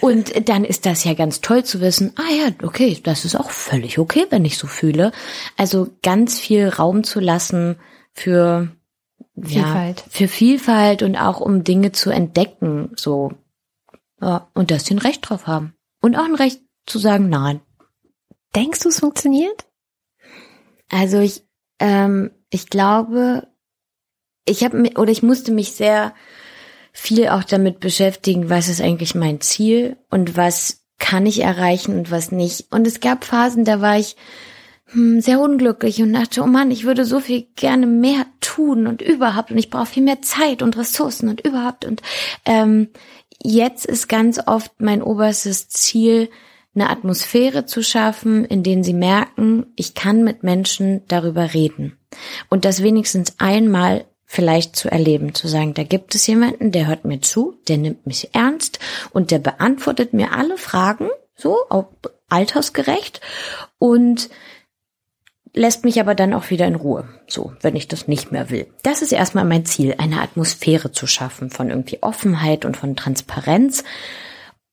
[0.00, 3.50] Und dann ist das ja ganz toll zu wissen, ah ja, okay, das ist auch
[3.50, 5.12] völlig okay, wenn ich so fühle.
[5.56, 7.76] Also ganz viel Raum zu lassen
[8.12, 8.70] für
[9.40, 10.00] Vielfalt.
[10.00, 13.32] Ja, für Vielfalt und auch um Dinge zu entdecken, so.
[14.20, 15.74] Ja, und dass sie ein Recht drauf haben.
[16.00, 17.60] Und auch ein Recht zu sagen, nein.
[18.54, 19.66] Denkst du, es funktioniert?
[20.90, 21.42] Also ich,
[21.78, 23.48] ähm, ich glaube,
[24.44, 26.14] ich habe oder ich musste mich sehr
[26.92, 32.10] viel auch damit beschäftigen, was ist eigentlich mein Ziel und was kann ich erreichen und
[32.10, 32.66] was nicht.
[32.70, 34.16] Und es gab Phasen, da war ich
[34.86, 39.02] hm, sehr unglücklich und dachte, oh Mann, ich würde so viel gerne mehr tun und
[39.02, 42.02] überhaupt und ich brauche viel mehr Zeit und Ressourcen und überhaupt und
[42.44, 42.88] ähm,
[43.42, 46.28] jetzt ist ganz oft mein oberstes Ziel,
[46.74, 51.98] eine Atmosphäre zu schaffen, in denen sie merken, ich kann mit Menschen darüber reden.
[52.48, 57.04] Und das wenigstens einmal vielleicht zu erleben, zu sagen, da gibt es jemanden, der hört
[57.04, 58.78] mir zu, der nimmt mich ernst
[59.10, 61.88] und der beantwortet mir alle Fragen, so, auch
[62.28, 63.20] altersgerecht
[63.80, 64.30] und
[65.52, 68.68] lässt mich aber dann auch wieder in Ruhe, so, wenn ich das nicht mehr will.
[68.84, 73.82] Das ist erstmal mein Ziel, eine Atmosphäre zu schaffen von irgendwie Offenheit und von Transparenz.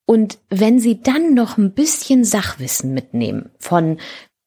[0.06, 3.98] Und wenn Sie dann noch ein bisschen Sachwissen mitnehmen von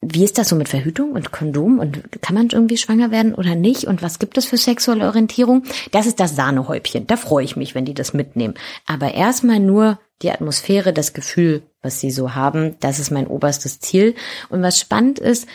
[0.03, 3.55] wie ist das so mit Verhütung und Kondom und kann man irgendwie schwanger werden oder
[3.55, 5.65] nicht und was gibt es für sexuelle Orientierung?
[5.91, 7.07] Das ist das Sahnehäubchen.
[7.07, 8.55] Da freue ich mich, wenn die das mitnehmen.
[8.87, 13.81] Aber erstmal nur die Atmosphäre, das Gefühl, was sie so haben, das ist mein oberstes
[13.81, 14.15] Ziel.
[14.49, 15.47] Und was spannend ist,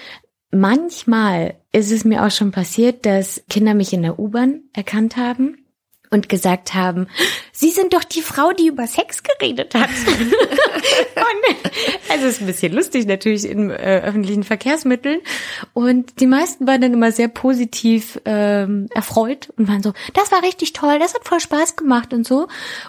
[0.51, 5.64] manchmal ist es mir auch schon passiert, dass Kinder mich in der U-Bahn erkannt haben
[6.15, 7.07] und gesagt haben,
[7.51, 9.89] Sie sind doch die Frau, die über Sex geredet hat.
[11.15, 11.71] und,
[12.09, 15.19] also ist ein bisschen lustig natürlich in äh, öffentlichen Verkehrsmitteln.
[15.73, 20.41] Und die meisten waren dann immer sehr positiv ähm, erfreut und waren so, das war
[20.41, 22.47] richtig toll, das hat voll Spaß gemacht und so.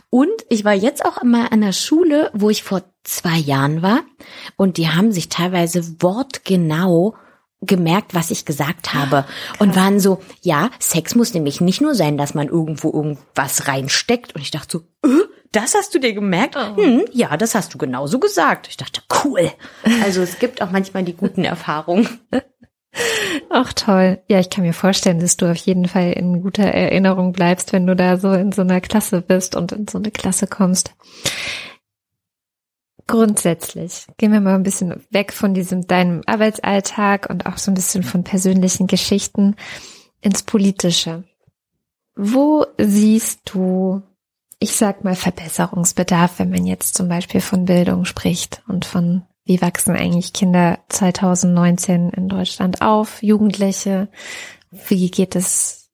[0.09, 4.03] Und ich war jetzt auch einmal an der Schule, wo ich vor zwei Jahren war.
[4.57, 7.17] Und die haben sich teilweise wortgenau
[7.61, 9.61] gemerkt, was ich gesagt habe Krass.
[9.61, 14.35] und waren so, ja, Sex muss nämlich nicht nur sein, dass man irgendwo irgendwas reinsteckt
[14.35, 16.57] und ich dachte so, äh, das hast du dir gemerkt?
[16.57, 16.77] Oh.
[16.77, 18.69] Hm, ja, das hast du genauso gesagt.
[18.69, 19.51] Ich dachte, cool.
[20.03, 22.21] Also es gibt auch manchmal die guten Erfahrungen.
[23.51, 24.19] Ach toll.
[24.29, 27.87] Ja, ich kann mir vorstellen, dass du auf jeden Fall in guter Erinnerung bleibst, wenn
[27.87, 30.95] du da so in so einer Klasse bist und in so eine Klasse kommst
[33.07, 37.75] grundsätzlich, gehen wir mal ein bisschen weg von diesem deinem Arbeitsalltag und auch so ein
[37.75, 39.57] bisschen von persönlichen Geschichten
[40.21, 41.25] ins Politische.
[42.17, 44.03] Wo siehst du,
[44.59, 49.63] ich sag mal, Verbesserungsbedarf, wenn man jetzt zum Beispiel von Bildung spricht und von wie
[49.63, 54.09] wachsen eigentlich Kinder 2019 in Deutschland auf, Jugendliche?
[54.71, 55.86] Wie geht es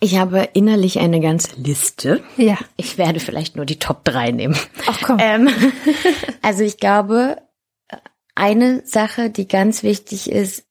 [0.00, 2.22] ich habe innerlich eine ganze Liste.
[2.36, 2.56] Ja.
[2.76, 4.56] Ich werde vielleicht nur die Top 3 nehmen.
[4.86, 5.18] Ach komm.
[5.20, 5.48] Ähm,
[6.42, 7.38] also ich glaube,
[8.34, 10.64] eine Sache, die ganz wichtig ist,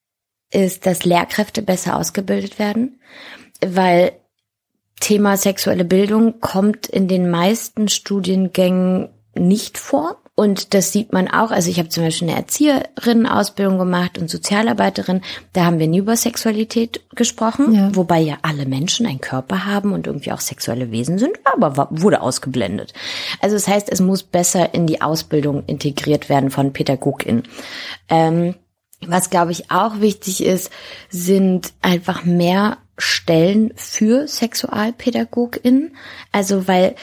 [0.51, 3.01] ist, dass Lehrkräfte besser ausgebildet werden,
[3.65, 4.13] weil
[5.01, 10.21] Thema sexuelle Bildung kommt in den meisten Studiengängen nicht vor.
[10.39, 11.49] Und das sieht man auch.
[11.49, 15.21] Also ich habe zum Beispiel eine Erzieherinnen-Ausbildung gemacht und Sozialarbeiterin.
[15.53, 17.95] Da haben wir nie über Sexualität gesprochen, ja.
[17.95, 22.21] wobei ja alle Menschen einen Körper haben und irgendwie auch sexuelle Wesen sind, aber wurde
[22.21, 22.93] ausgeblendet.
[23.41, 27.41] Also das heißt, es muss besser in die Ausbildung integriert werden von PädagogInnen.
[28.07, 28.53] Ähm,
[29.07, 30.71] Was, glaube ich, auch wichtig ist,
[31.09, 35.95] sind einfach mehr Stellen für SexualpädagogInnen.
[36.31, 36.95] Also, weil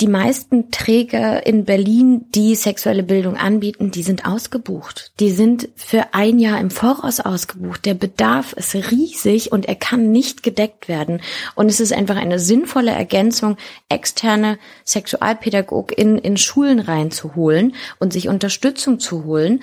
[0.00, 5.12] die meisten Träger in Berlin, die sexuelle Bildung anbieten, die sind ausgebucht.
[5.20, 7.86] Die sind für ein Jahr im Voraus ausgebucht.
[7.86, 11.22] Der Bedarf ist riesig und er kann nicht gedeckt werden.
[11.54, 13.56] Und es ist einfach eine sinnvolle Ergänzung,
[13.88, 19.62] externe SexualpädagogInnen in Schulen reinzuholen und sich Unterstützung zu holen.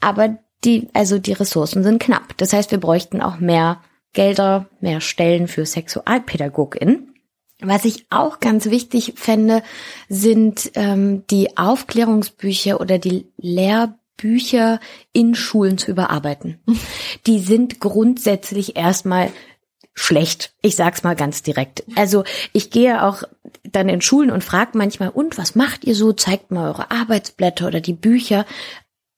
[0.00, 2.36] Aber die, also die Ressourcen sind knapp.
[2.36, 7.11] Das heißt, wir bräuchten auch mehr Gelder, mehr Stellen für SexualpädagogInnen.
[7.62, 9.62] Was ich auch ganz wichtig fände,
[10.08, 14.80] sind ähm, die Aufklärungsbücher oder die Lehrbücher
[15.12, 16.60] in Schulen zu überarbeiten.
[17.26, 19.30] Die sind grundsätzlich erstmal
[19.94, 20.54] schlecht.
[20.62, 21.84] Ich sag's mal ganz direkt.
[21.96, 23.24] Also ich gehe auch
[23.62, 26.12] dann in Schulen und frage manchmal, und was macht ihr so?
[26.12, 28.46] Zeigt mal eure Arbeitsblätter oder die Bücher.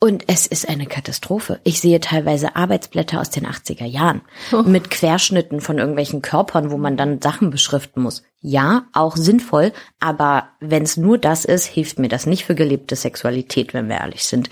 [0.05, 1.61] Und es ist eine Katastrophe.
[1.65, 4.21] Ich sehe teilweise Arbeitsblätter aus den 80er Jahren
[4.53, 4.61] oh.
[4.61, 8.23] mit Querschnitten von irgendwelchen Körpern, wo man dann Sachen beschriften muss.
[8.43, 12.97] Ja, auch sinnvoll, aber wenn es nur das ist, hilft mir das nicht für gelebte
[12.97, 14.51] Sexualität, wenn wir ehrlich sind.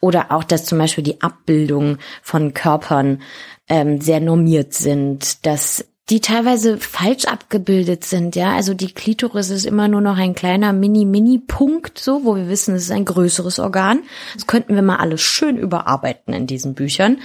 [0.00, 3.20] Oder auch, dass zum Beispiel die Abbildung von Körpern
[3.68, 8.54] ähm, sehr normiert sind, dass die teilweise falsch abgebildet sind, ja.
[8.54, 12.84] Also die Klitoris ist immer nur noch ein kleiner Mini-Mini-Punkt, so, wo wir wissen, es
[12.84, 14.02] ist ein größeres Organ.
[14.34, 17.20] Das könnten wir mal alles schön überarbeiten in diesen Büchern.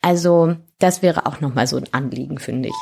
[0.00, 2.74] Also, das wäre auch nochmal so ein Anliegen, finde ich.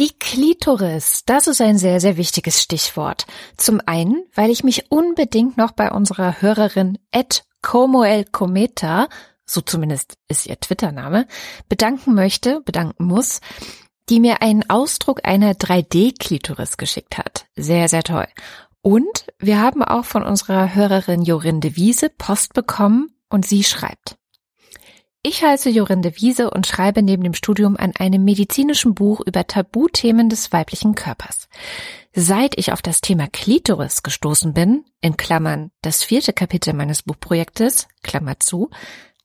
[0.00, 3.26] Die Klitoris, das ist ein sehr, sehr wichtiges Stichwort.
[3.56, 9.08] Zum einen, weil ich mich unbedingt noch bei unserer Hörerin Ed Como el Cometa
[9.46, 11.26] so zumindest ist ihr Twitter-Name,
[11.68, 13.40] bedanken möchte, bedanken muss,
[14.08, 17.46] die mir einen Ausdruck einer 3D-Klitoris geschickt hat.
[17.56, 18.26] Sehr, sehr toll.
[18.82, 24.16] Und wir haben auch von unserer Hörerin Jorinde Wiese Post bekommen und sie schreibt.
[25.26, 30.28] Ich heiße Jorinde Wiese und schreibe neben dem Studium an einem medizinischen Buch über Tabuthemen
[30.28, 31.48] des weiblichen Körpers.
[32.12, 37.88] Seit ich auf das Thema Klitoris gestoßen bin, in Klammern das vierte Kapitel meines Buchprojektes,
[38.02, 38.68] Klammer zu,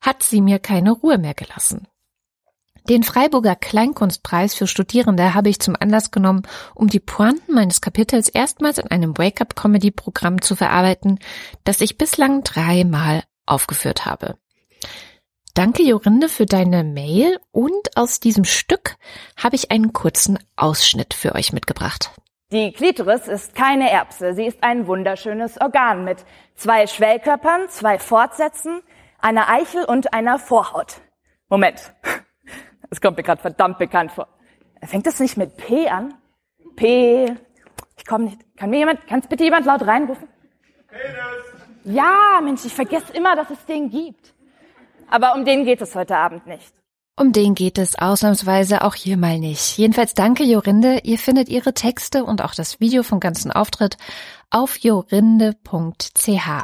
[0.02, 1.88] hat sie mir keine Ruhe mehr gelassen.
[2.90, 8.30] Den Freiburger Kleinkunstpreis für Studierende habe ich zum Anlass genommen, um die Pointen meines Kapitels
[8.30, 11.20] erstmals in einem Wake-up-Comedy-Programm zu verarbeiten,
[11.66, 14.38] das ich bislang dreimal aufgeführt habe.
[15.54, 18.96] Danke, Jorinde, für deine Mail und aus diesem Stück
[19.36, 22.12] habe ich einen kurzen Ausschnitt für euch mitgebracht.
[22.52, 28.82] Die Klitoris ist keine Erbse, sie ist ein wunderschönes Organ mit zwei Schwellkörpern, zwei Fortsätzen,
[29.22, 31.02] einer Eichel und einer Vorhaut.
[31.50, 31.94] Moment,
[32.90, 34.28] das kommt mir gerade verdammt bekannt vor.
[34.84, 36.14] Fängt das nicht mit P an?
[36.76, 37.36] P.
[37.98, 38.40] Ich komme nicht.
[38.56, 40.28] Kann mir jemand, kann bitte jemand laut reinrufen?
[40.88, 41.60] Penis.
[41.84, 44.34] Ja, Mensch, ich vergesse immer, dass es den gibt.
[45.10, 46.74] Aber um den geht es heute Abend nicht.
[47.18, 49.78] Um den geht es ausnahmsweise auch hier mal nicht.
[49.78, 51.02] Jedenfalls danke Jorinde.
[51.04, 53.98] Ihr findet ihre Texte und auch das Video vom ganzen Auftritt
[54.50, 56.64] auf jorinde.ch.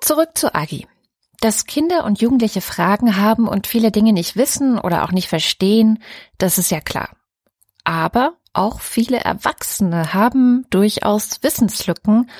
[0.00, 0.86] Zurück zu Agi.
[1.40, 6.02] Dass Kinder und Jugendliche Fragen haben und viele Dinge nicht wissen oder auch nicht verstehen,
[6.38, 7.10] das ist ja klar.
[7.84, 12.30] Aber auch viele Erwachsene haben durchaus Wissenslücken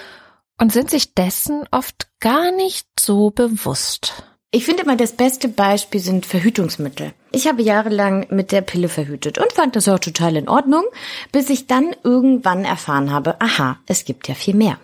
[0.59, 4.25] und sind sich dessen oft gar nicht so bewusst.
[4.53, 7.15] Ich finde mal, das beste Beispiel sind Verhütungsmittel.
[7.31, 10.85] Ich habe jahrelang mit der Pille verhütet und fand das auch total in Ordnung,
[11.31, 14.79] bis ich dann irgendwann erfahren habe, aha, es gibt ja viel mehr.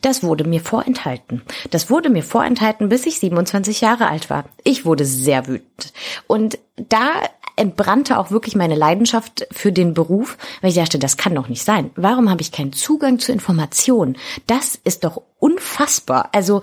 [0.00, 1.42] Das wurde mir vorenthalten.
[1.70, 4.44] Das wurde mir vorenthalten, bis ich 27 Jahre alt war.
[4.64, 5.92] Ich wurde sehr wütend.
[6.26, 7.10] Und da
[7.56, 11.64] entbrannte auch wirklich meine Leidenschaft für den Beruf, weil ich dachte, das kann doch nicht
[11.64, 11.90] sein.
[11.96, 14.16] Warum habe ich keinen Zugang zu Informationen?
[14.46, 16.30] Das ist doch unfassbar.
[16.32, 16.62] Also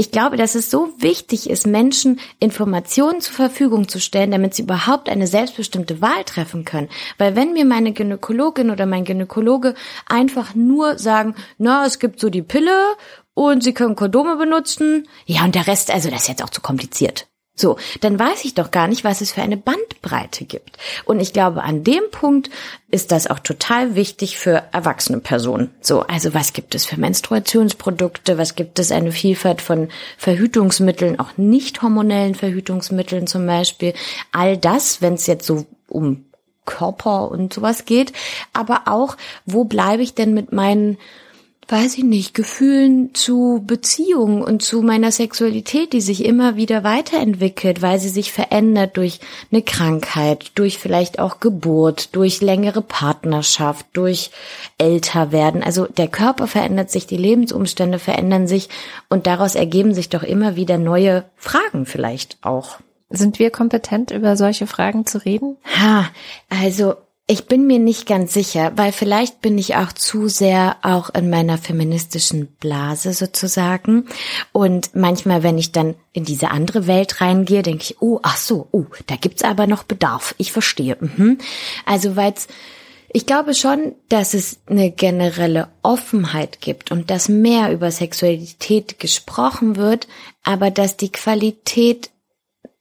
[0.00, 4.62] ich glaube, dass es so wichtig ist, Menschen Informationen zur Verfügung zu stellen, damit sie
[4.62, 6.88] überhaupt eine selbstbestimmte Wahl treffen können.
[7.18, 9.74] Weil wenn mir meine Gynäkologin oder mein Gynäkologe
[10.06, 12.94] einfach nur sagen, na, es gibt so die Pille
[13.34, 16.60] und sie können Kondome benutzen, ja, und der Rest, also das ist jetzt auch zu
[16.60, 17.26] kompliziert.
[17.58, 20.78] So, dann weiß ich doch gar nicht, was es für eine Bandbreite gibt.
[21.04, 22.50] Und ich glaube, an dem Punkt
[22.90, 25.70] ist das auch total wichtig für erwachsene Personen.
[25.80, 28.38] So, also was gibt es für Menstruationsprodukte?
[28.38, 33.92] Was gibt es eine Vielfalt von Verhütungsmitteln, auch nicht hormonellen Verhütungsmitteln zum Beispiel?
[34.30, 36.26] All das, wenn es jetzt so um
[36.64, 38.12] Körper und sowas geht,
[38.52, 39.16] aber auch,
[39.46, 40.98] wo bleibe ich denn mit meinen
[41.70, 47.82] weiß ich nicht, Gefühlen zu Beziehungen und zu meiner Sexualität, die sich immer wieder weiterentwickelt,
[47.82, 49.20] weil sie sich verändert durch
[49.52, 54.30] eine Krankheit, durch vielleicht auch Geburt, durch längere Partnerschaft, durch
[54.78, 55.62] älter werden.
[55.62, 58.70] Also der Körper verändert sich, die Lebensumstände verändern sich
[59.10, 62.78] und daraus ergeben sich doch immer wieder neue Fragen vielleicht auch.
[63.10, 65.56] Sind wir kompetent, über solche Fragen zu reden?
[65.78, 66.06] Ha,
[66.48, 66.94] also
[67.30, 71.28] ich bin mir nicht ganz sicher, weil vielleicht bin ich auch zu sehr auch in
[71.28, 74.06] meiner feministischen Blase sozusagen.
[74.52, 78.68] Und manchmal, wenn ich dann in diese andere Welt reingehe, denke ich, oh, ach so,
[78.72, 80.34] oh, da gibt's aber noch Bedarf.
[80.38, 80.96] Ich verstehe.
[80.98, 81.36] Mhm.
[81.84, 82.48] Also, weil's
[83.10, 89.76] ich glaube schon, dass es eine generelle Offenheit gibt und dass mehr über Sexualität gesprochen
[89.76, 90.08] wird,
[90.44, 92.10] aber dass die Qualität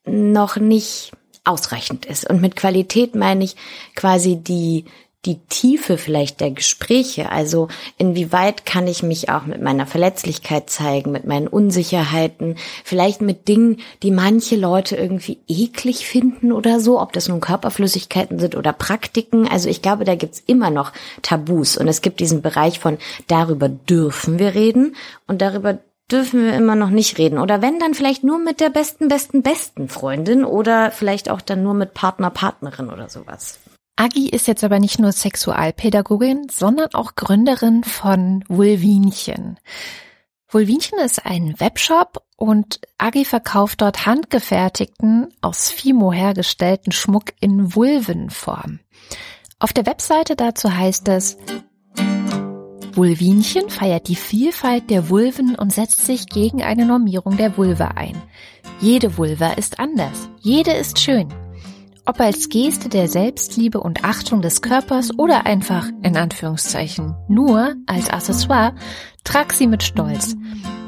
[0.06, 1.12] noch nicht
[1.48, 2.30] ausreichend ist.
[2.30, 3.56] Und mit Qualität meine ich
[3.96, 4.86] quasi die,
[5.26, 7.32] die Tiefe vielleicht der Gespräche.
[7.32, 13.48] Also inwieweit kann ich mich auch mit meiner Verletzlichkeit zeigen, mit meinen Unsicherheiten, vielleicht mit
[13.48, 18.72] Dingen, die manche Leute irgendwie eklig finden oder so, ob das nun Körperflüssigkeiten sind oder
[18.72, 19.48] Praktiken.
[19.48, 21.78] Also ich glaube, da gibt's immer noch Tabus.
[21.78, 24.96] Und es gibt diesen Bereich von darüber dürfen wir reden
[25.28, 25.80] und darüber
[26.12, 27.38] dürfen wir immer noch nicht reden.
[27.38, 31.64] Oder wenn, dann vielleicht nur mit der besten, besten, besten Freundin oder vielleicht auch dann
[31.64, 33.60] nur mit Partner, Partnerin oder sowas.
[33.98, 39.60] Agi ist jetzt aber nicht nur Sexualpädagogin, sondern auch Gründerin von Vulvinchen.
[40.50, 48.80] Vulvinchen ist ein Webshop und Agi verkauft dort handgefertigten, aus Fimo hergestellten Schmuck in Vulvenform.
[49.60, 51.38] Auf der Webseite dazu heißt es,
[52.98, 58.20] Vulvinchen feiert die Vielfalt der Vulven und setzt sich gegen eine Normierung der Vulva ein.
[58.82, 61.28] Jede Vulva ist anders, jede ist schön.
[62.08, 68.10] Ob als Geste der Selbstliebe und Achtung des Körpers oder einfach, in Anführungszeichen, nur als
[68.10, 68.74] Accessoire,
[69.24, 70.36] trag sie mit Stolz.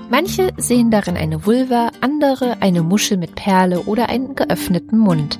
[0.09, 5.37] Manche sehen darin eine Vulva, andere eine Muschel mit Perle oder einen geöffneten Mund.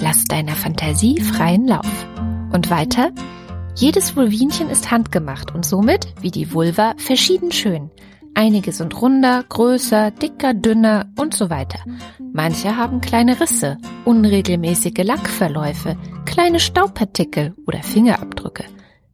[0.00, 2.06] Lass deiner Fantasie freien Lauf.
[2.52, 3.10] Und weiter?
[3.78, 7.90] Jedes Vulvinchen ist handgemacht und somit, wie die Vulva, verschieden schön.
[8.32, 11.80] Einige sind runder, größer, dicker, dünner und so weiter.
[12.32, 18.64] Manche haben kleine Risse, unregelmäßige Lackverläufe, kleine Staubpartikel oder Fingerabdrücke.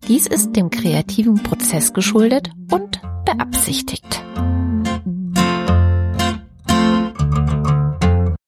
[0.07, 4.23] Dies ist dem kreativen Prozess geschuldet und beabsichtigt.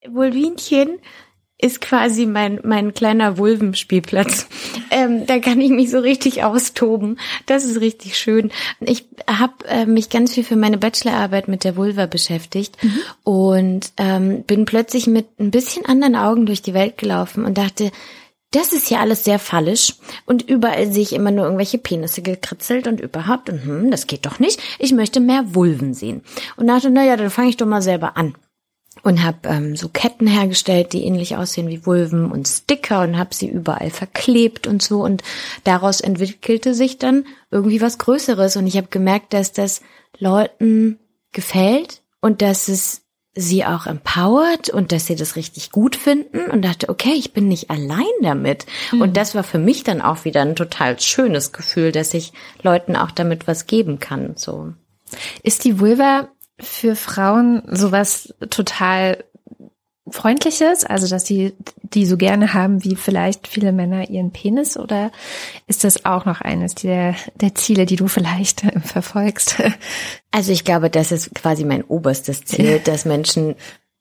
[0.08, 1.00] Vulvinchen
[1.64, 4.48] ist quasi mein, mein kleiner Vulvenspielplatz.
[4.90, 7.18] Ähm, da kann ich mich so richtig austoben.
[7.46, 8.52] Das ist richtig schön.
[8.80, 13.00] Ich habe äh, mich ganz viel für meine Bachelorarbeit mit der Vulva beschäftigt mhm.
[13.24, 17.90] und ähm, bin plötzlich mit ein bisschen anderen Augen durch die Welt gelaufen und dachte,
[18.50, 19.94] das ist ja alles sehr fallisch
[20.26, 24.26] und überall sehe ich immer nur irgendwelche Penisse gekritzelt und überhaupt und hm, das geht
[24.26, 24.60] doch nicht.
[24.78, 26.22] Ich möchte mehr Vulven sehen.
[26.56, 28.34] Und dachte, naja, dann fange ich doch mal selber an
[29.04, 33.34] und habe ähm, so Ketten hergestellt, die ähnlich aussehen wie Vulven und Sticker und habe
[33.34, 35.22] sie überall verklebt und so und
[35.62, 39.82] daraus entwickelte sich dann irgendwie was Größeres und ich habe gemerkt, dass das
[40.18, 40.98] Leuten
[41.32, 43.02] gefällt und dass es
[43.34, 47.48] sie auch empowert und dass sie das richtig gut finden und dachte, okay, ich bin
[47.48, 48.64] nicht allein damit.
[48.92, 49.02] Mhm.
[49.02, 52.96] Und das war für mich dann auch wieder ein total schönes Gefühl, dass ich Leuten
[52.96, 54.72] auch damit was geben kann, so.
[55.42, 56.28] Ist die Vulva
[56.60, 59.24] für Frauen sowas total
[60.08, 65.10] Freundliches, also dass sie die so gerne haben, wie vielleicht viele Männer ihren Penis, oder
[65.66, 69.62] ist das auch noch eines der, der Ziele, die du vielleicht verfolgst?
[70.30, 73.54] Also ich glaube, das ist quasi mein oberstes Ziel, dass Menschen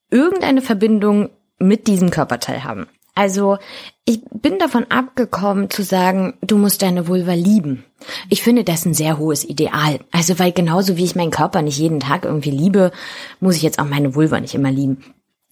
[0.09, 2.87] irgendeine Verbindung mit diesem Körperteil haben.
[3.15, 3.57] Also
[4.05, 7.85] ich bin davon abgekommen zu sagen, du musst deine Vulva lieben.
[8.29, 9.99] Ich finde das ein sehr hohes Ideal.
[10.11, 12.91] Also weil genauso wie ich meinen Körper nicht jeden Tag irgendwie liebe,
[13.39, 15.03] muss ich jetzt auch meine Vulva nicht immer lieben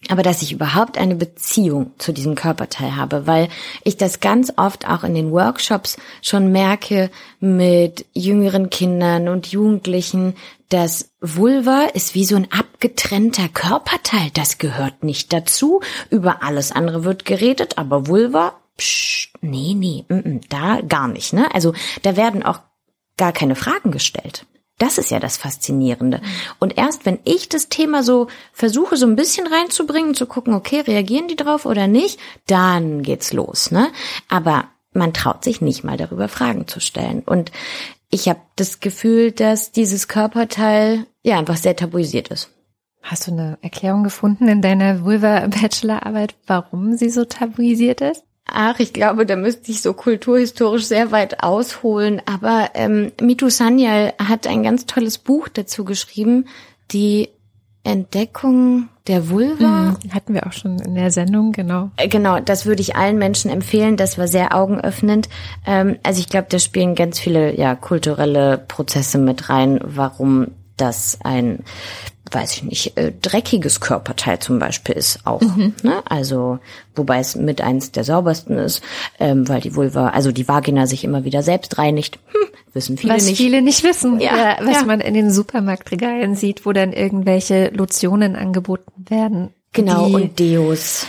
[0.08, 3.48] aber dass ich überhaupt eine Beziehung zu diesem Körperteil habe, weil
[3.84, 7.10] ich das ganz oft auch in den Workshops schon merke
[7.40, 10.34] mit jüngeren Kindern und Jugendlichen,
[10.68, 15.80] dass Vulva ist wie so ein abgetrennter Körperteil, das gehört nicht dazu.
[16.10, 21.32] Über alles andere wird geredet, aber Vulva, psch, nee, nee, m -m, da gar nicht,
[21.32, 21.54] ne?
[21.54, 22.60] Also da werden auch
[23.16, 24.46] gar keine Fragen gestellt.
[24.82, 26.20] Das ist ja das Faszinierende.
[26.58, 30.80] Und erst wenn ich das Thema so versuche, so ein bisschen reinzubringen, zu gucken, okay,
[30.80, 32.18] reagieren die drauf oder nicht,
[32.48, 33.92] dann geht's los, ne?
[34.28, 37.22] Aber man traut sich nicht mal darüber Fragen zu stellen.
[37.24, 37.52] Und
[38.10, 42.50] ich habe das Gefühl, dass dieses Körperteil ja einfach sehr tabuisiert ist.
[43.02, 48.24] Hast du eine Erklärung gefunden in deiner Vulva-Bachelorarbeit, warum sie so tabuisiert ist?
[48.44, 52.20] Ach, ich glaube, da müsste ich so kulturhistorisch sehr weit ausholen.
[52.26, 56.46] Aber ähm, Mitu Sanyal hat ein ganz tolles Buch dazu geschrieben,
[56.90, 57.28] die
[57.84, 59.96] Entdeckung der Vulva.
[60.04, 61.90] Mhm, hatten wir auch schon in der Sendung, genau.
[61.96, 63.96] Äh, Genau, das würde ich allen Menschen empfehlen.
[63.96, 65.28] Das war sehr augenöffnend.
[65.66, 71.18] Ähm, also ich glaube, da spielen ganz viele ja kulturelle Prozesse mit rein, warum das
[71.24, 71.60] ein,
[72.34, 75.40] weiß ich nicht, äh, dreckiges Körperteil zum Beispiel ist auch.
[75.82, 76.02] Ne?
[76.04, 76.58] Also
[76.94, 78.82] wobei es mit eins der saubersten ist,
[79.18, 82.18] ähm, weil die Vulva, also die Vagina sich immer wieder selbst reinigt.
[82.32, 83.36] Hm, wissen viele was nicht.
[83.36, 84.84] viele nicht wissen, Ja, ja, was ja.
[84.84, 89.50] man in den Supermarktregalen sieht, wo dann irgendwelche Lotionen angeboten werden.
[89.72, 91.06] genau die, und Deos.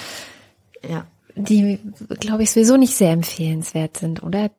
[0.89, 1.05] Ja.
[1.35, 1.79] die,
[2.19, 4.51] glaube ich, sowieso nicht sehr empfehlenswert sind, oder?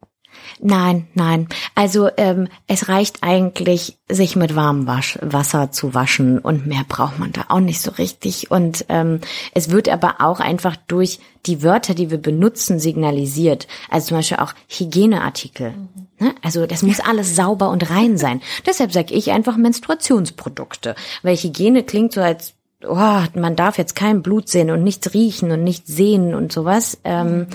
[0.61, 1.49] Nein, nein.
[1.74, 7.18] Also ähm, es reicht eigentlich, sich mit warmem Wasch Wasser zu waschen und mehr braucht
[7.18, 8.51] man da auch nicht so richtig.
[8.51, 9.20] Und ähm,
[9.55, 13.66] es wird aber auch einfach durch die Wörter, die wir benutzen, signalisiert.
[13.91, 15.74] Also zum Beispiel auch Hygieneartikel.
[16.18, 16.35] Ne?
[16.43, 18.41] Also das muss alles sauber und rein sein.
[18.66, 22.55] Deshalb sage ich einfach Menstruationsprodukte, weil Hygiene klingt so als
[22.89, 26.99] oh, man darf jetzt kein Blut sehen und nichts riechen und nichts sehen und sowas.
[27.05, 27.47] Ähm,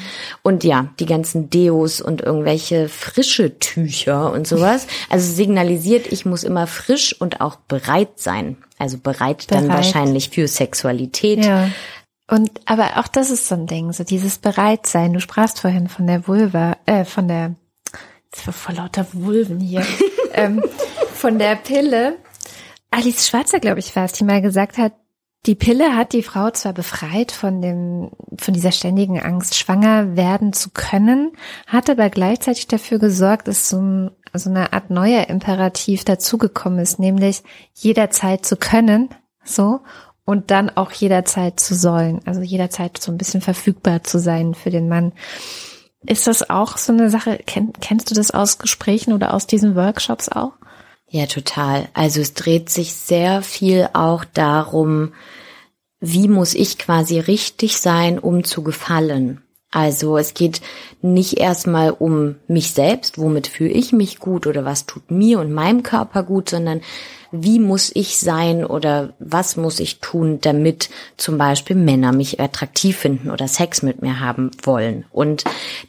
[0.43, 4.87] und ja, die ganzen Deos und irgendwelche frische Tücher und sowas.
[5.09, 8.57] Also signalisiert, ich muss immer frisch und auch bereit sein.
[8.77, 9.77] Also bereit, dann Bereit.
[9.77, 11.45] wahrscheinlich für Sexualität.
[11.45, 11.69] Ja.
[12.29, 15.13] Und aber auch das ist so ein Ding, so dieses Bereitsein.
[15.13, 17.55] Du sprachst vorhin von der Vulva, äh, von der
[18.31, 19.85] jetzt war voll lauter Vulven hier,
[20.33, 20.63] ähm,
[21.13, 22.17] von der Pille.
[22.91, 24.93] Alice Schwarzer, glaube ich, war es, die mal gesagt hat,
[25.45, 30.51] die Pille hat die Frau zwar befreit von dem, von dieser ständigen Angst, schwanger werden
[30.51, 31.31] zu können,
[31.65, 37.43] hat aber gleichzeitig dafür gesorgt, dass so, so eine Art neuer Imperativ dazugekommen ist, nämlich
[37.73, 39.09] jederzeit zu können,
[39.43, 39.79] so,
[40.25, 44.69] und dann auch jederzeit zu sollen, also jederzeit so ein bisschen verfügbar zu sein für
[44.69, 45.13] den Mann.
[46.05, 49.75] Ist das auch so eine Sache, kenn, kennst du das aus Gesprächen oder aus diesen
[49.75, 50.53] Workshops auch?
[51.09, 51.89] Ja, total.
[51.93, 55.13] Also es dreht sich sehr viel auch darum,
[55.99, 59.41] wie muss ich quasi richtig sein, um zu gefallen.
[59.71, 60.61] Also es geht
[61.01, 65.53] nicht erstmal um mich selbst, womit fühle ich mich gut oder was tut mir und
[65.53, 66.81] meinem Körper gut, sondern
[67.31, 72.97] wie muss ich sein oder was muss ich tun, damit zum Beispiel Männer mich attraktiv
[72.97, 75.05] finden oder Sex mit mir haben wollen.
[75.11, 75.43] Und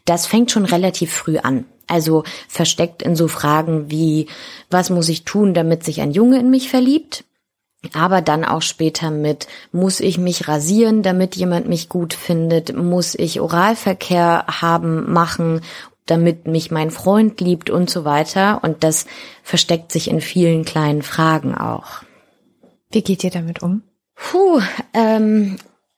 [0.05, 1.65] das fängt schon relativ früh an.
[1.91, 4.29] Also versteckt in so Fragen wie,
[4.71, 7.25] was muss ich tun, damit sich ein Junge in mich verliebt?
[7.95, 12.77] Aber dann auch später mit, muss ich mich rasieren, damit jemand mich gut findet?
[12.77, 15.63] Muss ich Oralverkehr haben, machen,
[16.05, 18.61] damit mich mein Freund liebt und so weiter?
[18.63, 19.07] Und das
[19.43, 22.03] versteckt sich in vielen kleinen Fragen auch.
[22.91, 23.83] Wie geht ihr damit um?
[24.15, 24.61] Puh,
[24.93, 25.57] ähm,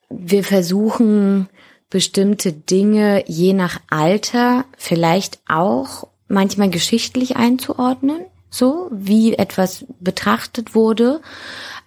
[0.09, 1.49] wir versuchen
[1.93, 11.21] bestimmte Dinge je nach Alter vielleicht auch manchmal geschichtlich einzuordnen, so wie etwas betrachtet wurde.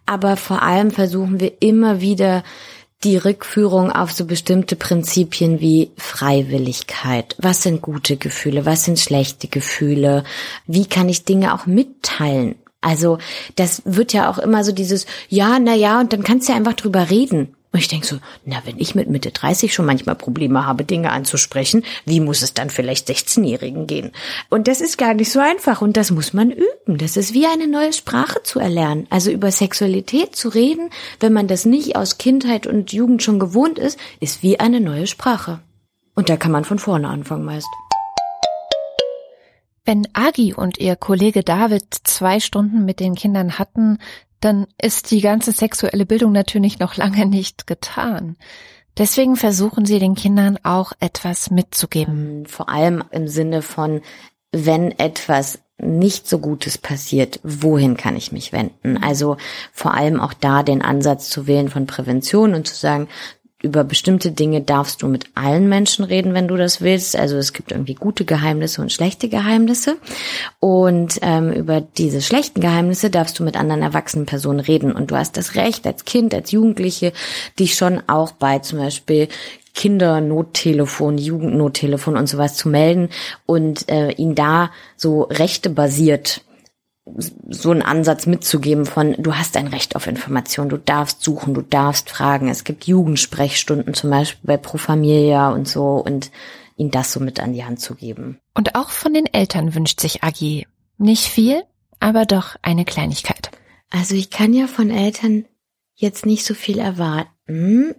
[0.06, 2.44] Aber vor allem versuchen wir immer wieder
[3.04, 7.36] die Rückführung auf so bestimmte Prinzipien wie Freiwilligkeit.
[7.40, 8.64] Was sind gute Gefühle?
[8.68, 10.24] Was sind schlechte Gefühle?
[10.68, 12.56] Wie kann ich Dinge auch mitteilen?
[12.80, 13.18] Also
[13.56, 16.58] das wird ja auch immer so dieses, ja, na ja, und dann kannst du ja
[16.58, 17.56] einfach drüber reden.
[17.76, 21.12] Und ich denke so, na, wenn ich mit Mitte 30 schon manchmal Probleme habe, Dinge
[21.12, 24.14] anzusprechen, wie muss es dann vielleicht 16-Jährigen gehen?
[24.50, 26.98] Und das ist gar nicht so einfach und das muss man üben.
[26.98, 29.08] Das ist wie eine neue Sprache zu erlernen.
[29.10, 33.78] Also über Sexualität zu reden, wenn man das nicht aus Kindheit und Jugend schon gewohnt
[33.78, 35.60] ist, ist wie eine neue Sprache.
[36.14, 37.68] Und da kann man von vorne anfangen meist.
[39.88, 44.00] Wenn Agi und ihr Kollege David zwei Stunden mit den Kindern hatten,
[44.40, 48.38] dann ist die ganze sexuelle Bildung natürlich noch lange nicht getan.
[48.98, 52.46] Deswegen versuchen sie den Kindern auch etwas mitzugeben.
[52.46, 54.02] Vor allem im Sinne von,
[54.52, 58.98] wenn etwas nicht so Gutes passiert, wohin kann ich mich wenden?
[59.04, 59.36] Also
[59.74, 63.10] vor allem auch da den Ansatz zu wählen von Prävention und zu sagen,
[63.66, 67.18] über bestimmte Dinge darfst du mit allen Menschen reden, wenn du das willst.
[67.18, 69.98] Also es gibt irgendwie gute Geheimnisse und schlechte Geheimnisse.
[70.60, 74.92] Und ähm, über diese schlechten Geheimnisse darfst du mit anderen erwachsenen Personen reden.
[74.92, 77.12] Und du hast das Recht als Kind, als Jugendliche,
[77.60, 79.28] dich schon auch bei zum Beispiel
[79.74, 83.10] Kindernottelefon, Jugendnottelefon und sowas zu melden
[83.46, 86.42] und äh, ihn da so rechtebasiert
[87.50, 91.62] so einen Ansatz mitzugeben von, du hast ein Recht auf Information, du darfst suchen, du
[91.62, 92.50] darfst fragen.
[92.50, 96.32] Es gibt Jugendsprechstunden zum Beispiel bei Pro Familia und so und
[96.78, 98.40] ihn das so mit an die Hand zu geben.
[98.54, 101.64] Und auch von den Eltern wünscht sich Agi nicht viel,
[102.00, 103.52] aber doch eine Kleinigkeit.
[103.92, 105.46] Also ich kann ja von Eltern
[105.94, 107.96] jetzt nicht so viel erwarten,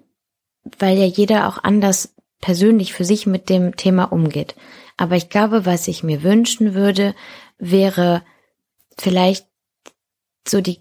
[0.78, 4.56] weil ja jeder auch anders persönlich für sich mit dem Thema umgeht.
[4.96, 7.14] Aber ich glaube, was ich mir wünschen würde,
[7.58, 8.22] wäre
[8.98, 9.46] vielleicht
[10.48, 10.80] so die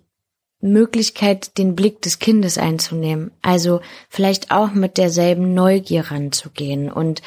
[0.61, 3.31] Möglichkeit, den Blick des Kindes einzunehmen.
[3.41, 7.21] Also vielleicht auch mit derselben Neugier ranzugehen und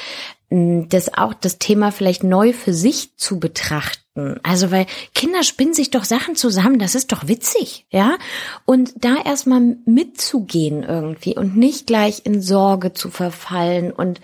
[0.51, 4.41] mm, das auch das Thema vielleicht neu für sich zu betrachten.
[4.43, 8.19] Also weil Kinder spinnen sich doch Sachen zusammen, das ist doch witzig, ja?
[8.65, 14.21] Und da erstmal mitzugehen irgendwie und nicht gleich in Sorge zu verfallen und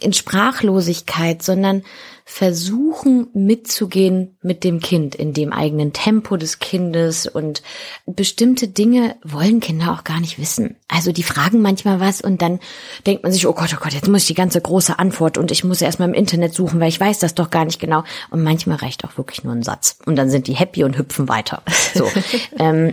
[0.00, 1.82] in Sprachlosigkeit, sondern
[2.28, 7.62] versuchen mitzugehen mit dem Kind in dem eigenen Tempo des Kindes und
[8.04, 10.74] bestimmte Dinge wollen Kinder auch gar nicht wissen.
[10.88, 12.58] Also die fragen manchmal was und dann
[13.06, 15.52] denkt man sich, oh Gott, oh Gott, jetzt muss ich die ganze große Antwort und
[15.52, 18.02] ich muss erstmal im Internet suchen, weil ich weiß das doch gar nicht genau.
[18.30, 21.28] Und manchmal reicht auch wirklich nur ein Satz und dann sind die happy und hüpfen
[21.28, 21.62] weiter.
[21.94, 22.10] So.
[22.58, 22.92] ähm,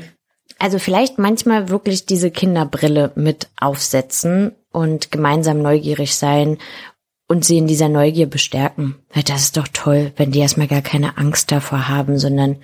[0.59, 6.59] also vielleicht manchmal wirklich diese Kinderbrille mit aufsetzen und gemeinsam neugierig sein
[7.34, 8.95] und sie in dieser Neugier bestärken.
[9.25, 12.57] Das ist doch toll, wenn die erstmal gar keine Angst davor haben, sondern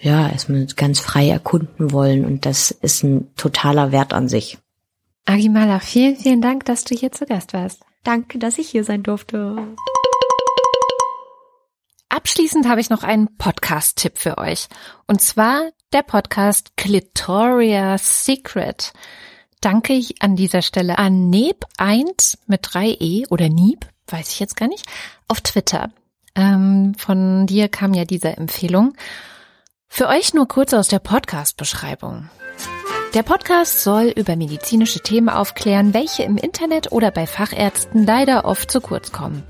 [0.00, 4.58] ja, erstmal ganz frei erkunden wollen und das ist ein totaler Wert an sich.
[5.24, 7.80] Agimala, vielen, vielen Dank, dass du hier zu Gast warst.
[8.04, 9.56] Danke, dass ich hier sein durfte.
[12.08, 14.68] Abschließend habe ich noch einen Podcast-Tipp für euch.
[15.08, 18.92] Und zwar der Podcast Clitoria Secret.
[19.60, 24.68] Danke ich an dieser Stelle an Neb1 mit 3e oder Nieb weiß ich jetzt gar
[24.68, 24.86] nicht,
[25.28, 25.90] auf Twitter.
[26.34, 28.94] Ähm, von dir kam ja diese Empfehlung.
[29.88, 32.28] Für euch nur kurz aus der Podcast-Beschreibung.
[33.14, 38.68] Der Podcast soll über medizinische Themen aufklären, welche im Internet oder bei Fachärzten leider oft
[38.68, 39.44] zu kurz kommen.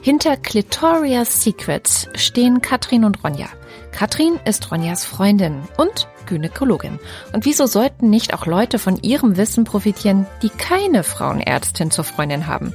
[0.00, 3.48] Hinter Clitoria's Secrets stehen Katrin und Ronja.
[3.92, 6.98] Katrin ist Ronjas Freundin und Gynäkologin.
[7.34, 12.46] Und wieso sollten nicht auch Leute von ihrem Wissen profitieren, die keine Frauenärztin zur Freundin
[12.46, 12.72] haben?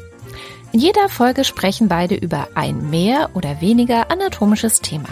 [0.75, 5.07] In jeder Folge sprechen beide über ein mehr oder weniger anatomisches Thema.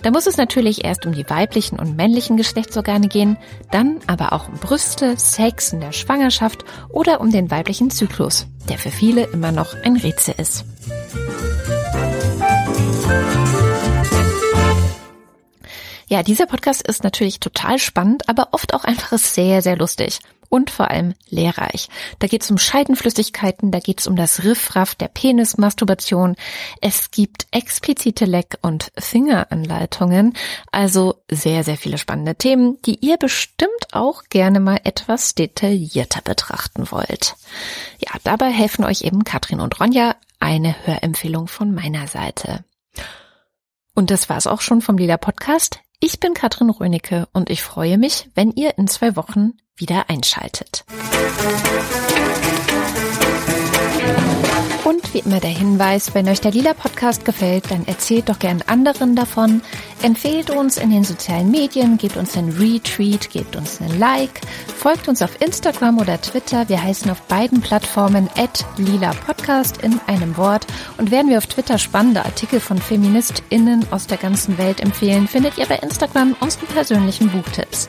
[0.00, 3.36] Da muss es natürlich erst um die weiblichen und männlichen Geschlechtsorgane gehen,
[3.70, 8.78] dann aber auch um Brüste, Sex in der Schwangerschaft oder um den weiblichen Zyklus, der
[8.78, 10.64] für viele immer noch ein Rätsel ist.
[16.08, 20.20] Ja, dieser Podcast ist natürlich total spannend, aber oft auch einfach sehr, sehr lustig
[20.52, 21.88] und vor allem lehrreich.
[22.18, 26.36] Da geht es um Scheidenflüssigkeiten, da geht es um das Riffraff der Penismasturbation.
[26.82, 30.34] Es gibt explizite Leck- und Fingeranleitungen,
[30.70, 36.90] also sehr, sehr viele spannende Themen, die ihr bestimmt auch gerne mal etwas detaillierter betrachten
[36.90, 37.34] wollt.
[37.98, 40.16] Ja, dabei helfen euch eben Katrin und Ronja.
[40.38, 42.62] Eine Hörempfehlung von meiner Seite.
[43.94, 45.80] Und das war's auch schon vom Lila Podcast.
[45.98, 50.84] Ich bin Katrin Rönecke und ich freue mich, wenn ihr in zwei Wochen wieder einschaltet.
[54.84, 58.62] Und wie immer der Hinweis, wenn euch der Lila Podcast gefällt, dann erzählt doch gern
[58.66, 59.60] anderen davon.
[60.02, 64.40] Empfehlt uns in den sozialen Medien, gebt uns einen Retweet, gebt uns einen Like,
[64.76, 66.68] folgt uns auf Instagram oder Twitter.
[66.68, 70.66] Wir heißen auf beiden Plattformen at Lila Podcast in einem Wort.
[70.98, 75.58] Und werden wir auf Twitter spannende Artikel von FeministInnen aus der ganzen Welt empfehlen, findet
[75.58, 77.88] ihr bei Instagram unsere persönlichen Buchtipps.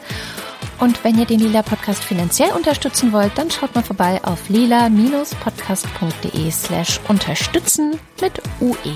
[0.80, 6.52] Und wenn ihr den Lila Podcast finanziell unterstützen wollt, dann schaut mal vorbei auf lila-podcast.de
[6.52, 8.96] slash unterstützen mit UE.